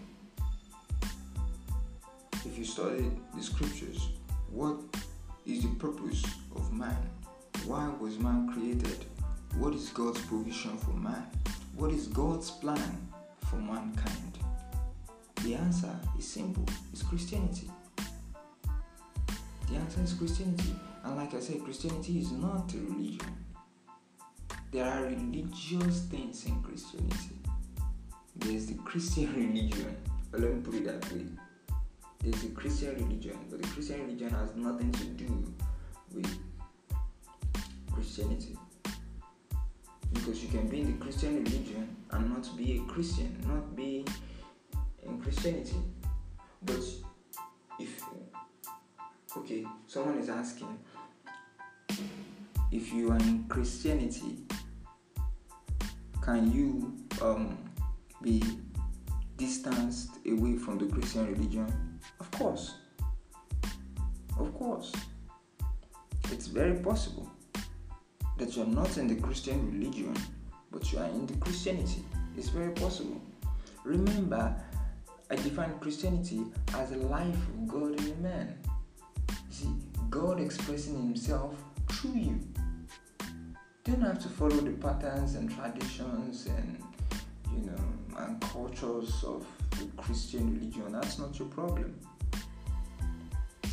If 2.44 2.56
you 2.56 2.64
study 2.64 3.10
the 3.36 3.42
scriptures, 3.42 4.08
what 4.50 4.80
is 5.46 5.62
the 5.62 5.74
purpose 5.76 6.24
of 6.54 6.72
man? 6.72 6.96
Why 7.64 7.88
was 8.00 8.18
man 8.18 8.52
created? 8.52 9.04
What 9.58 9.74
is 9.74 9.88
God's 9.90 10.20
provision 10.22 10.76
for 10.78 10.92
man? 10.92 11.26
What 11.76 11.90
is 11.90 12.06
God's 12.06 12.50
plan 12.50 13.08
for 13.48 13.56
mankind? 13.56 14.38
The 15.44 15.54
answer 15.54 15.94
is 16.18 16.28
simple 16.28 16.66
it's 16.92 17.02
Christianity. 17.02 17.70
The 19.68 19.76
answer 19.76 20.02
is 20.02 20.12
Christianity. 20.12 20.74
And 21.04 21.16
like 21.16 21.32
I 21.34 21.40
said, 21.40 21.62
Christianity 21.64 22.20
is 22.20 22.30
not 22.30 22.72
a 22.74 22.76
religion. 22.76 23.36
There 24.70 24.84
are 24.84 25.04
religious 25.04 26.02
things 26.04 26.44
in 26.44 26.62
Christianity. 26.62 27.38
There's 28.36 28.66
the 28.66 28.74
Christian 28.74 29.34
religion. 29.36 29.96
But 30.30 30.40
let 30.40 30.54
me 30.54 30.60
put 30.60 30.74
it 30.74 30.84
that 30.84 31.12
way. 31.12 31.24
There's 32.22 32.42
the 32.42 32.50
Christian 32.50 32.94
religion, 32.96 33.38
but 33.48 33.62
the 33.62 33.68
Christian 33.68 34.00
religion 34.04 34.30
has 34.30 34.54
nothing 34.54 34.92
to 34.92 35.04
do 35.04 35.54
with 36.14 36.38
Christianity. 37.90 38.56
Because 40.12 40.42
you 40.42 40.50
can 40.50 40.68
be 40.68 40.82
in 40.82 40.98
the 40.98 41.04
Christian 41.04 41.42
religion 41.42 41.96
and 42.10 42.30
not 42.30 42.56
be 42.58 42.76
a 42.78 42.92
Christian, 42.92 43.42
not 43.46 43.74
be 43.74 44.04
in 45.06 45.20
Christianity. 45.20 45.76
But 46.62 46.84
if, 47.78 48.02
okay, 49.36 49.64
someone 49.86 50.18
is 50.18 50.28
asking, 50.28 50.78
if 52.70 52.92
you 52.92 53.10
are 53.10 53.18
in 53.18 53.44
Christianity, 53.48 54.44
can 56.22 56.52
you 56.52 56.94
um, 57.22 57.58
be 58.22 58.42
distanced 59.36 60.10
away 60.26 60.56
from 60.56 60.78
the 60.78 60.86
Christian 60.86 61.26
religion? 61.32 62.00
Of 62.20 62.30
course. 62.32 62.74
Of 64.38 64.54
course. 64.54 64.92
It's 66.30 66.46
very 66.46 66.78
possible 66.78 67.30
that 68.38 68.56
you're 68.56 68.66
not 68.66 68.96
in 68.98 69.08
the 69.08 69.16
Christian 69.16 69.70
religion, 69.72 70.14
but 70.70 70.92
you 70.92 70.98
are 70.98 71.08
in 71.08 71.26
the 71.26 71.34
Christianity. 71.38 72.04
It's 72.36 72.48
very 72.48 72.70
possible. 72.72 73.20
Remember, 73.84 74.54
I 75.30 75.36
define 75.36 75.78
Christianity 75.78 76.42
as 76.74 76.90
a 76.90 76.96
life 76.96 77.34
of 77.34 77.68
God 77.68 78.00
in 78.00 78.12
a 78.12 78.16
man. 78.16 78.58
See, 79.48 79.68
God 80.08 80.40
expressing 80.40 80.96
Himself 80.96 81.54
through 81.88 82.14
you. 82.14 82.40
You 83.86 83.94
don't 83.94 84.02
have 84.02 84.18
to 84.22 84.28
follow 84.28 84.56
the 84.56 84.72
patterns 84.72 85.36
and 85.36 85.48
traditions 85.50 86.46
and 86.46 86.82
you 87.52 87.66
know 87.66 88.18
and 88.18 88.40
cultures 88.40 89.22
of 89.24 89.46
the 89.78 89.86
Christian 89.96 90.52
religion. 90.54 90.92
That's 90.92 91.18
not 91.18 91.38
your 91.38 91.48
problem. 91.48 91.98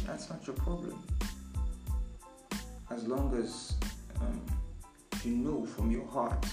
That's 0.06 0.30
not 0.30 0.46
your 0.46 0.56
problem. 0.56 1.02
As 2.92 3.08
long 3.08 3.36
as 3.36 3.76
um, 4.22 4.42
you 5.24 5.36
know 5.36 5.66
from 5.66 5.92
your 5.92 6.08
heart 6.08 6.46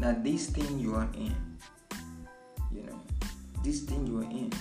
that 0.00 0.24
this 0.24 0.48
thing 0.48 0.78
you 0.78 0.94
are 0.94 1.08
in, 1.14 1.34
you 2.74 2.82
know, 2.82 3.00
this 3.62 3.80
thing 3.82 4.06
you 4.06 4.18
are 4.18 4.30
in, 4.30 4.52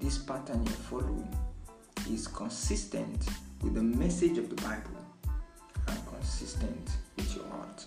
this 0.00 0.18
pattern 0.18 0.64
you're 0.64 0.72
following 0.74 1.28
is 2.10 2.28
consistent 2.28 3.28
with 3.62 3.74
the 3.74 3.82
message 3.82 4.38
of 4.38 4.48
the 4.48 4.56
Bible 4.62 5.04
and 5.88 6.06
consistent 6.06 6.90
with 7.16 7.34
your 7.34 7.46
heart. 7.48 7.84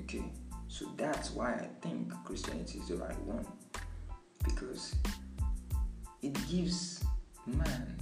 Okay, 0.00 0.24
so 0.68 0.86
that's 0.96 1.30
why 1.30 1.52
I 1.52 1.68
think 1.80 2.12
Christianity 2.24 2.78
is 2.80 2.88
the 2.88 2.96
right 2.96 3.20
one 3.22 3.46
because 4.44 4.94
it 6.20 6.34
gives 6.48 7.04
man 7.46 7.96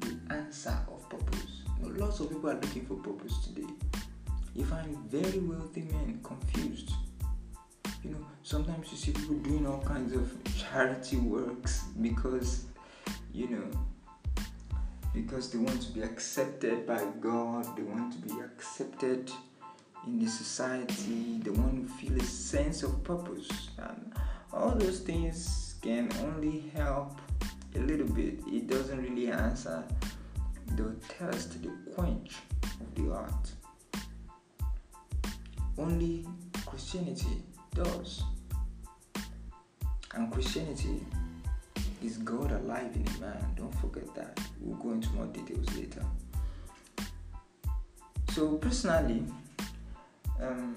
the 0.00 0.16
answer 0.30 0.78
of 0.92 1.08
purpose. 1.08 1.62
Know, 1.80 1.88
lots 2.04 2.20
of 2.20 2.30
people 2.30 2.50
are 2.50 2.54
looking 2.54 2.86
for 2.86 2.94
purpose 2.94 3.38
today. 3.44 3.68
You 4.54 4.64
find 4.64 4.96
very 5.10 5.38
wealthy 5.40 5.82
men 5.82 6.20
confused. 6.22 6.92
You 8.04 8.10
know, 8.10 8.26
sometimes 8.42 8.90
you 8.90 8.96
see 8.96 9.12
people 9.12 9.36
doing 9.36 9.66
all 9.66 9.82
kinds 9.82 10.12
of 10.12 10.32
charity 10.56 11.16
works 11.16 11.84
because, 12.00 12.66
you 13.32 13.48
know, 13.48 13.70
because 15.12 15.50
they 15.50 15.58
want 15.58 15.82
to 15.82 15.92
be 15.92 16.02
accepted 16.02 16.86
by 16.86 17.04
God, 17.20 17.76
they 17.76 17.82
want 17.82 18.12
to 18.12 18.18
be 18.18 18.40
accepted 18.40 19.30
in 20.06 20.20
the 20.20 20.28
society, 20.28 21.40
they 21.42 21.50
want 21.50 21.86
to 21.86 21.94
feel 21.94 22.16
a 22.16 22.24
sense 22.24 22.82
of 22.82 23.02
purpose. 23.02 23.48
And 23.78 24.12
all 24.52 24.70
those 24.70 25.00
things 25.00 25.74
can 25.82 26.10
only 26.22 26.70
help 26.74 27.20
a 27.74 27.78
little 27.80 28.06
bit. 28.06 28.40
It 28.46 28.68
doesn't 28.68 29.02
really 29.02 29.30
answer 29.30 29.84
the 30.76 30.94
thirst, 31.00 31.62
the 31.62 31.70
quench 31.94 32.36
of 32.62 32.94
the 32.94 33.12
heart. 33.12 33.50
Only 35.76 36.26
Christianity 36.66 37.42
does. 37.74 38.22
And 40.14 40.32
Christianity 40.32 41.04
is 42.02 42.18
God 42.18 42.52
alive 42.52 42.94
in 42.94 43.06
a 43.16 43.20
man. 43.20 43.54
Don't 43.56 43.74
forget 43.76 44.14
that. 44.14 44.40
We'll 44.60 44.76
go 44.78 44.92
into 44.92 45.08
more 45.10 45.26
details 45.26 45.66
later. 45.76 46.04
So 48.30 48.56
personally, 48.56 49.24
um, 50.40 50.74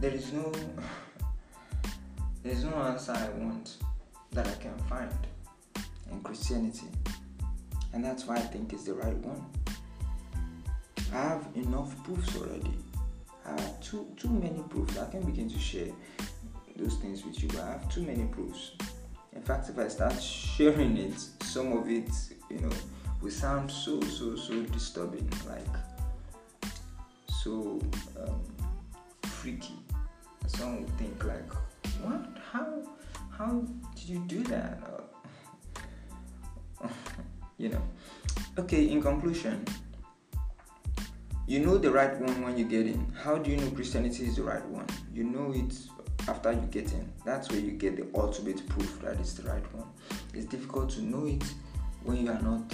there 0.00 0.10
is 0.10 0.32
no 0.32 0.52
there 2.42 2.52
is 2.52 2.64
no 2.64 2.74
answer 2.74 3.12
I 3.12 3.28
want 3.38 3.76
that 4.32 4.46
I 4.48 4.54
can 4.54 4.76
find 4.88 5.12
in 6.10 6.20
Christianity, 6.22 6.86
and 7.92 8.04
that's 8.04 8.26
why 8.26 8.36
I 8.36 8.40
think 8.40 8.72
it's 8.72 8.84
the 8.84 8.94
right 8.94 9.16
one. 9.18 9.44
I 11.12 11.16
have 11.16 11.46
enough 11.54 12.02
proofs 12.04 12.36
already. 12.36 12.74
I 13.46 13.50
have 13.50 13.80
too 13.80 14.06
too 14.16 14.30
many 14.30 14.62
proofs. 14.68 14.98
I 14.98 15.10
can 15.10 15.22
begin 15.22 15.48
to 15.50 15.58
share 15.58 15.88
those 16.76 16.96
things 16.96 17.24
with 17.24 17.42
you, 17.42 17.48
but 17.48 17.60
I 17.60 17.72
have 17.72 17.88
too 17.88 18.02
many 18.02 18.24
proofs. 18.24 18.72
In 19.34 19.42
fact, 19.42 19.68
if 19.68 19.78
I 19.78 19.88
start 19.88 20.20
sharing 20.22 20.96
it, 20.96 21.18
some 21.42 21.72
of 21.72 21.88
it, 21.88 22.10
you 22.50 22.58
know, 22.60 22.70
will 23.20 23.30
sound 23.30 23.70
so 23.70 24.00
so 24.02 24.36
so 24.36 24.62
disturbing, 24.64 25.28
like 25.48 26.72
so 27.42 27.80
um, 28.20 28.40
freaky. 29.22 29.74
Someone 30.46 30.82
would 30.82 30.98
think 30.98 31.24
like, 31.24 31.50
what? 32.02 32.26
How? 32.52 32.82
How 33.30 33.64
did 33.94 34.08
you 34.08 34.18
do 34.26 34.42
that? 34.44 34.78
you 37.58 37.70
know. 37.70 37.82
Okay. 38.58 38.88
In 38.88 39.02
conclusion, 39.02 39.64
you 41.52 41.58
know 41.58 41.76
the 41.76 41.90
right 41.90 42.18
one 42.18 42.40
when 42.40 42.56
you 42.56 42.64
get 42.64 42.86
in. 42.86 43.12
How 43.22 43.36
do 43.36 43.50
you 43.50 43.58
know 43.58 43.70
Christianity 43.72 44.24
is 44.24 44.36
the 44.36 44.42
right 44.42 44.64
one? 44.68 44.86
You 45.12 45.24
know 45.24 45.52
it 45.54 45.78
after 46.26 46.50
you 46.50 46.62
get 46.70 46.90
in. 46.94 47.12
That's 47.26 47.50
where 47.50 47.60
you 47.60 47.72
get 47.72 47.96
the 47.96 48.06
ultimate 48.18 48.66
proof 48.70 49.02
that 49.02 49.20
it's 49.20 49.34
the 49.34 49.42
right 49.50 49.74
one. 49.74 49.86
It's 50.32 50.46
difficult 50.46 50.88
to 50.92 51.02
know 51.02 51.26
it 51.26 51.44
when 52.04 52.24
you 52.24 52.30
are 52.30 52.40
not 52.40 52.72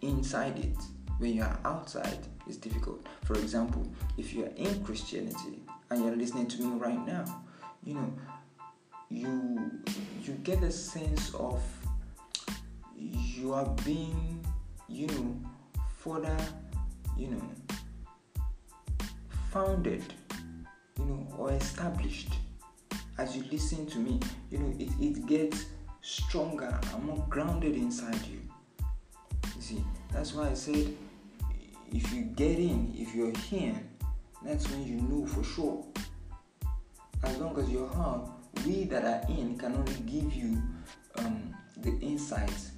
inside 0.00 0.58
it. 0.58 0.78
When 1.18 1.34
you 1.34 1.42
are 1.42 1.58
outside, 1.66 2.26
it's 2.46 2.56
difficult. 2.56 3.06
For 3.24 3.34
example, 3.34 3.86
if 4.16 4.32
you 4.32 4.44
are 4.44 4.52
in 4.56 4.82
Christianity 4.84 5.60
and 5.90 6.02
you're 6.02 6.16
listening 6.16 6.46
to 6.46 6.62
me 6.62 6.78
right 6.78 7.06
now, 7.06 7.42
you 7.84 7.92
know, 7.92 8.10
you 9.10 9.70
you 10.22 10.32
get 10.44 10.62
a 10.62 10.72
sense 10.72 11.34
of 11.34 11.62
you 12.96 13.52
are 13.52 13.68
being, 13.84 14.42
you 14.88 15.08
know, 15.08 15.38
further, 15.98 16.38
you 17.18 17.28
know, 17.28 17.42
founded, 19.54 20.02
you 20.98 21.04
know, 21.04 21.28
or 21.38 21.52
established 21.52 22.32
as 23.18 23.36
you 23.36 23.44
listen 23.52 23.86
to 23.86 23.98
me. 23.98 24.18
You 24.50 24.58
know, 24.58 24.74
it, 24.80 24.90
it 25.00 25.26
gets 25.26 25.66
stronger 26.02 26.76
and 26.92 27.04
more 27.04 27.24
grounded 27.28 27.76
inside 27.76 28.18
you. 28.26 28.40
You 29.54 29.62
see, 29.62 29.84
that's 30.12 30.34
why 30.34 30.50
I 30.50 30.54
said 30.54 30.92
if 31.92 32.12
you 32.12 32.22
get 32.22 32.58
in, 32.58 32.92
if 32.98 33.14
you're 33.14 33.36
here, 33.48 33.80
that's 34.42 34.68
when 34.70 34.84
you 34.84 34.96
know 35.02 35.24
for 35.24 35.44
sure. 35.44 35.86
As 37.22 37.38
long 37.38 37.56
as 37.56 37.70
you're 37.70 37.88
hard, 37.88 38.22
we 38.66 38.84
that 38.86 39.04
are 39.04 39.32
in 39.32 39.56
can 39.56 39.76
only 39.76 40.00
give 40.04 40.34
you 40.34 40.60
um, 41.18 41.54
the 41.76 41.96
insights 42.00 42.72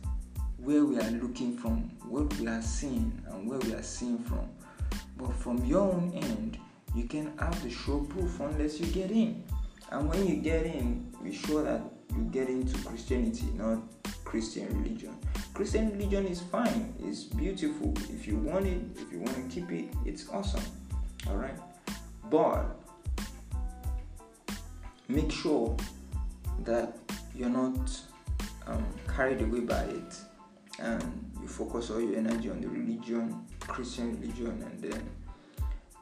where 0.58 0.84
we 0.84 0.98
are 0.98 1.10
looking 1.12 1.56
from, 1.56 1.90
what 2.06 2.32
we 2.38 2.46
are 2.48 2.60
seeing, 2.60 3.18
and 3.30 3.48
where 3.48 3.60
we 3.60 3.72
are 3.72 3.82
seeing 3.82 4.18
from. 4.18 4.46
But 5.16 5.32
from 5.36 5.64
your 5.64 5.80
own 5.80 6.12
end, 6.14 6.58
you 6.96 7.04
can 7.04 7.36
have 7.38 7.62
the 7.62 7.70
sure 7.70 8.02
proof 8.04 8.40
unless 8.40 8.80
you 8.80 8.86
get 8.86 9.10
in. 9.10 9.44
And 9.90 10.08
when 10.08 10.26
you 10.26 10.36
get 10.36 10.64
in, 10.64 11.14
be 11.22 11.32
sure 11.32 11.62
that 11.62 11.82
you 12.16 12.22
get 12.32 12.48
into 12.48 12.76
Christianity, 12.84 13.46
not 13.54 13.82
Christian 14.24 14.66
religion. 14.82 15.14
Christian 15.52 15.92
religion 15.92 16.26
is 16.26 16.40
fine, 16.40 16.94
it's 16.98 17.24
beautiful. 17.24 17.92
If 18.10 18.26
you 18.26 18.36
want 18.36 18.66
it, 18.66 18.80
if 18.96 19.12
you 19.12 19.20
want 19.20 19.36
to 19.36 19.54
keep 19.54 19.70
it, 19.70 19.94
it's 20.06 20.28
awesome. 20.30 20.64
All 21.28 21.36
right, 21.36 21.58
but 22.30 22.64
make 25.08 25.30
sure 25.30 25.76
that 26.64 26.96
you're 27.34 27.50
not 27.50 28.00
um, 28.66 28.86
carried 29.14 29.42
away 29.42 29.60
by 29.60 29.82
it 29.82 30.16
and 30.78 31.30
you 31.40 31.48
focus 31.48 31.90
all 31.90 32.00
your 32.00 32.16
energy 32.16 32.50
on 32.50 32.60
the 32.60 32.68
religion, 32.68 33.46
Christian 33.60 34.18
religion, 34.20 34.62
and 34.62 34.82
then 34.82 35.08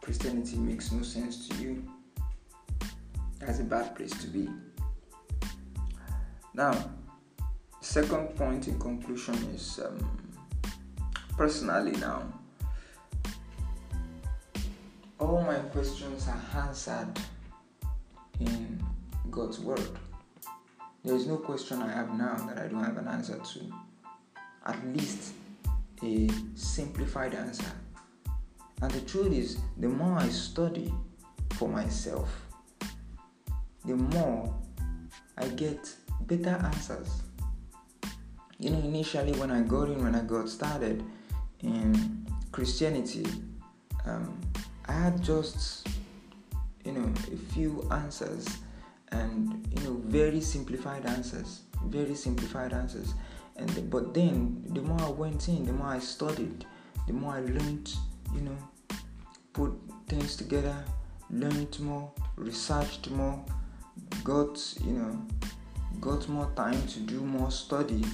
Christianity 0.05 0.59
makes 0.59 0.93
no 0.93 1.03
sense 1.03 1.49
to 1.49 1.57
you. 1.63 1.83
That's 3.41 3.61
a 3.61 3.65
bad 3.65 3.97
place 3.97 4.11
to 4.21 4.27
be. 4.27 4.51
Now, 6.53 6.91
second 7.81 8.37
point 8.37 8.69
in 8.69 8.79
conclusion 8.79 9.35
is 9.55 9.81
um, 9.83 10.07
personally 11.39 11.93
now, 11.93 12.23
all 15.19 15.41
my 15.41 15.57
questions 15.73 16.29
are 16.29 16.67
answered 16.67 17.19
in 18.41 18.85
God's 19.31 19.59
Word. 19.59 19.89
There 21.03 21.17
is 21.17 21.27
no 21.27 21.39
question 21.39 21.81
I 21.81 21.91
have 21.91 22.13
now 22.13 22.37
that 22.49 22.59
I 22.59 22.69
don't 22.69 22.85
have 22.85 22.99
an 22.99 23.09
answer 23.09 23.39
to. 23.39 23.61
At 24.67 24.87
least 24.95 25.33
a 26.03 26.29
simplified 26.55 27.35
answer. 27.35 27.73
And 28.85 28.93
the 28.93 29.01
truth 29.01 29.33
is, 29.33 29.57
the 29.79 29.89
more 29.89 30.19
I 30.19 30.29
study 30.29 30.93
for 31.55 31.71
myself, 31.71 32.29
the 33.83 33.97
more 33.97 34.55
I 35.39 35.49
get 35.49 35.91
better 36.27 36.61
answers. 36.63 37.23
You 38.59 38.69
know, 38.69 38.81
initially 38.81 39.33
when 39.41 39.51
I 39.51 39.63
got 39.63 39.89
in, 39.89 40.05
when 40.05 40.15
I 40.15 40.21
got 40.21 40.51
started 40.51 41.03
in 41.61 42.27
Christianity, 42.53 43.25
um, 44.05 44.39
I 44.87 44.93
had 44.93 45.23
just, 45.23 45.89
you 46.85 46.93
know, 46.93 47.11
a 47.33 47.37
few 47.55 47.89
answers 47.91 48.47
and, 49.13 49.67
you 49.75 49.83
know, 49.85 49.95
very 50.05 50.43
simplified 50.43 51.07
answers, 51.07 51.63
very 51.87 52.15
simplified 52.15 52.75
answers. 52.75 53.15
And 53.57 53.89
but 53.89 54.13
then, 54.13 54.63
the 54.75 54.83
more 54.83 55.01
I 55.01 55.09
went 55.09 55.49
in, 55.49 55.65
the 55.65 55.73
more 55.73 55.87
I 55.87 56.01
studied, 56.01 56.67
the 57.07 57.15
more 57.15 57.33
I 57.33 57.41
learned, 57.41 57.91
you 58.35 58.43
know, 58.43 58.59
put 59.55 59.73
things 60.09 60.37
together, 60.37 60.85
learned 61.31 61.81
more, 61.81 62.13
researched 62.37 63.11
more, 63.11 63.43
got, 64.23 64.61
you 64.85 64.93
know, 64.93 65.27
got 66.01 66.29
more 66.29 66.51
time 66.55 66.87
to 66.89 67.01
do 67.01 67.21
more 67.21 67.51
study, 67.51 68.05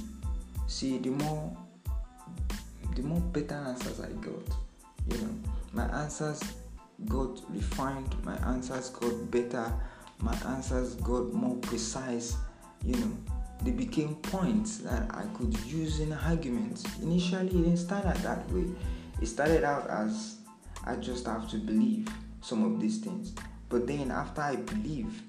see 0.69 0.99
the 0.99 1.11
more 1.11 1.57
the 2.95 3.03
more 3.03 3.21
better 3.21 3.55
answers 3.55 4.01
I 4.01 4.11
got. 4.21 4.57
You 5.09 5.19
know, 5.23 5.35
my 5.73 5.85
answers 6.03 6.43
got 7.07 7.41
refined, 7.49 8.15
my 8.25 8.37
answers 8.49 8.91
got 8.91 9.31
better, 9.31 9.73
my 10.21 10.37
answers 10.47 10.95
got 10.97 11.33
more 11.33 11.57
precise. 11.57 12.37
You 12.85 12.97
know, 12.97 13.17
they 13.63 13.71
became 13.71 14.17
points 14.17 14.79
that 14.79 15.15
I 15.15 15.25
could 15.37 15.59
use 15.65 16.01
in 16.01 16.13
arguments. 16.13 16.85
Initially, 17.01 17.47
it 17.47 17.53
didn't 17.53 17.77
start 17.79 18.05
out 18.05 18.17
that 18.17 18.51
way. 18.51 18.67
It 19.23 19.27
started 19.27 19.65
out 19.65 19.89
as 19.89 20.40
I 20.85 20.97
just 20.97 21.27
have 21.27 21.49
to 21.51 21.57
believe 21.57 22.09
some 22.41 22.65
of 22.65 22.81
these 22.81 22.99
things. 22.99 23.35
But 23.69 23.87
then, 23.87 24.11
after 24.11 24.41
I 24.41 24.57
believe, 24.57 25.23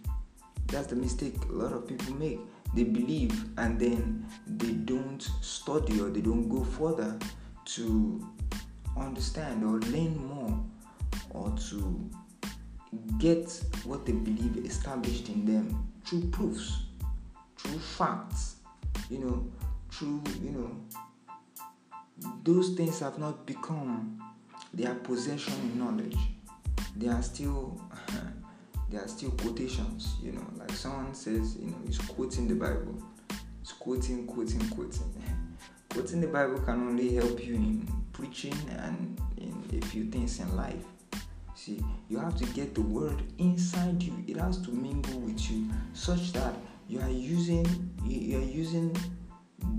that's 0.67 0.87
the 0.87 0.95
mistake 0.95 1.35
a 1.49 1.53
lot 1.53 1.73
of 1.73 1.87
people 1.87 2.13
make. 2.15 2.39
They 2.73 2.85
believe 2.85 3.49
and 3.57 3.77
then 3.77 4.25
they 4.47 4.71
don't 4.71 5.21
study 5.41 5.99
or 5.99 6.09
they 6.09 6.21
don't 6.21 6.47
go 6.47 6.63
further 6.63 7.19
to 7.65 8.27
understand 8.97 9.63
or 9.65 9.79
learn 9.91 10.25
more 10.25 10.63
or 11.31 11.53
to 11.69 12.09
get 13.17 13.61
what 13.83 14.05
they 14.05 14.13
believe 14.13 14.65
established 14.65 15.27
in 15.27 15.45
them 15.45 15.91
through 16.05 16.29
proofs 16.29 16.83
through 17.61 17.79
facts, 17.79 18.55
you 19.09 19.19
know, 19.19 19.45
through, 19.91 20.21
you 20.41 20.51
know, 20.51 22.31
those 22.43 22.69
things 22.75 22.99
have 22.99 23.19
not 23.19 23.45
become 23.45 24.21
their 24.73 24.95
possession 24.95 25.53
in 25.63 25.79
knowledge. 25.79 26.17
They 26.95 27.07
are 27.07 27.21
still, 27.21 27.81
they 28.89 28.97
are 28.97 29.07
still 29.07 29.31
quotations, 29.31 30.15
you 30.21 30.33
know, 30.33 30.45
like 30.57 30.71
someone 30.71 31.13
says, 31.13 31.57
you 31.57 31.67
know, 31.67 31.77
he's 31.85 31.97
quoting 31.97 32.47
the 32.47 32.55
Bible. 32.55 33.01
He's 33.59 33.73
quoting, 33.73 34.27
quoting, 34.27 34.67
quoting. 34.69 35.13
quoting 35.89 36.21
the 36.21 36.27
Bible 36.27 36.59
can 36.59 36.87
only 36.87 37.15
help 37.15 37.43
you 37.45 37.55
in 37.55 37.87
preaching 38.13 38.55
and 38.77 39.19
in 39.37 39.81
a 39.81 39.85
few 39.85 40.05
things 40.05 40.39
in 40.39 40.55
life. 40.55 40.83
See, 41.55 41.83
you 42.09 42.17
have 42.17 42.35
to 42.37 42.45
get 42.53 42.73
the 42.73 42.81
word 42.81 43.21
inside 43.37 44.01
you. 44.01 44.23
It 44.27 44.37
has 44.37 44.57
to 44.59 44.71
mingle 44.71 45.19
with 45.19 45.51
you 45.51 45.69
such 45.93 46.31
that 46.33 46.55
you 46.91 46.99
are 46.99 47.09
using 47.09 47.65
you 48.05 48.37
are 48.37 48.43
using 48.43 48.93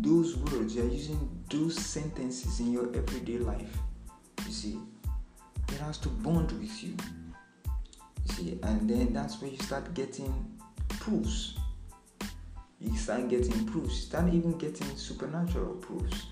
those 0.00 0.34
words 0.36 0.74
you 0.74 0.82
are 0.82 0.88
using 0.88 1.28
those 1.50 1.76
sentences 1.76 2.58
in 2.60 2.72
your 2.72 2.86
everyday 2.96 3.36
life 3.36 3.76
you 4.52 4.58
see 4.58 4.78
it 5.68 5.78
has 5.80 5.96
to 5.96 6.08
bond 6.08 6.52
with 6.52 6.84
you. 6.84 6.94
You 7.64 8.34
see 8.34 8.58
and 8.62 8.88
then 8.88 9.14
that's 9.14 9.40
where 9.40 9.50
you 9.50 9.56
start 9.58 9.94
getting 9.94 10.58
proofs. 10.88 11.54
You 12.78 12.94
start 12.98 13.28
getting 13.30 13.64
proofs. 13.64 13.94
You 13.94 14.00
start 14.02 14.34
even 14.34 14.58
getting 14.58 14.94
supernatural 14.94 15.74
proofs 15.76 16.26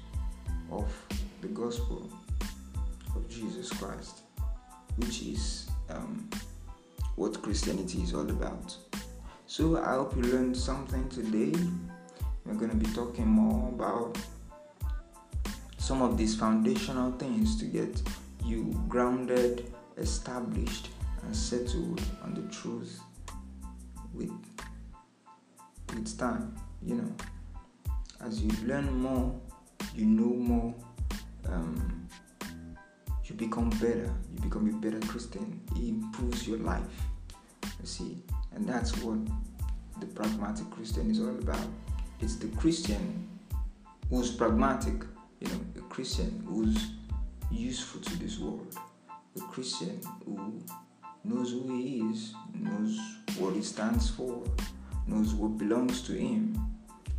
of 0.71 0.93
the 1.41 1.49
gospel 1.49 2.09
of 3.17 3.29
jesus 3.29 3.71
christ 3.73 4.21
which 4.99 5.23
is 5.23 5.69
um, 5.89 6.29
what 7.17 7.41
christianity 7.43 8.03
is 8.03 8.13
all 8.15 8.29
about. 8.29 8.77
So 9.47 9.83
I 9.83 9.95
hope 9.95 10.15
you 10.15 10.23
learned 10.23 10.57
something 10.57 11.09
today. 11.09 11.59
We're 12.45 12.55
going 12.55 12.71
to 12.71 12.77
be 12.77 12.87
talking 12.95 13.27
more 13.27 13.69
about 13.71 14.19
some 15.91 16.03
of 16.03 16.17
these 16.17 16.37
foundational 16.37 17.11
things 17.19 17.59
to 17.59 17.65
get 17.65 18.01
you 18.45 18.81
grounded, 18.87 19.75
established, 19.97 20.91
and 21.25 21.35
settled 21.35 22.01
on 22.23 22.33
the 22.33 22.43
truth 22.43 23.01
with 24.15 24.31
with 25.93 26.17
time. 26.17 26.55
You 26.81 26.95
know, 26.95 27.13
as 28.25 28.41
you 28.41 28.53
learn 28.69 28.89
more, 29.03 29.35
you 29.93 30.07
know 30.07 30.33
more. 30.33 30.73
Um, 31.49 32.09
you 33.25 33.35
become 33.35 33.71
better. 33.71 34.15
You 34.33 34.43
become 34.43 34.71
a 34.71 34.73
better 34.75 35.05
Christian. 35.09 35.61
It 35.75 35.89
improves 35.89 36.47
your 36.47 36.59
life. 36.59 37.03
You 37.65 37.87
see, 37.87 38.23
and 38.55 38.65
that's 38.65 38.97
what 38.99 39.19
the 39.99 40.07
pragmatic 40.07 40.71
Christian 40.71 41.11
is 41.11 41.19
all 41.19 41.31
about. 41.31 41.67
It's 42.21 42.37
the 42.37 42.47
Christian 42.59 43.29
who's 44.09 44.31
pragmatic, 44.31 45.03
you 45.41 45.49
know, 45.49 45.61
a 45.79 45.81
Christian 45.89 46.45
who's 46.47 46.91
useful 47.51 48.01
to 48.03 48.19
this 48.19 48.39
world, 48.39 48.75
a 49.37 49.41
Christian 49.41 50.01
who 50.25 50.63
knows 51.25 51.53
who 51.53 51.77
he 51.77 52.01
is, 52.11 52.35
knows 52.55 52.99
what 53.39 53.55
he 53.55 53.63
stands 53.63 54.11
for, 54.11 54.45
knows 55.07 55.35
what 55.35 55.57
belongs 55.59 56.03
to 56.03 56.13
him, 56.13 56.59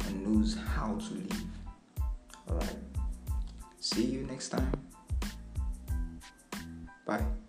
and 0.07 0.25
knows 0.25 0.57
how 0.75 0.95
to 0.95 1.13
live. 1.13 1.43
Alright. 2.49 2.75
See 3.79 4.05
you 4.05 4.23
next 4.23 4.49
time. 4.49 4.71
Bye. 7.05 7.40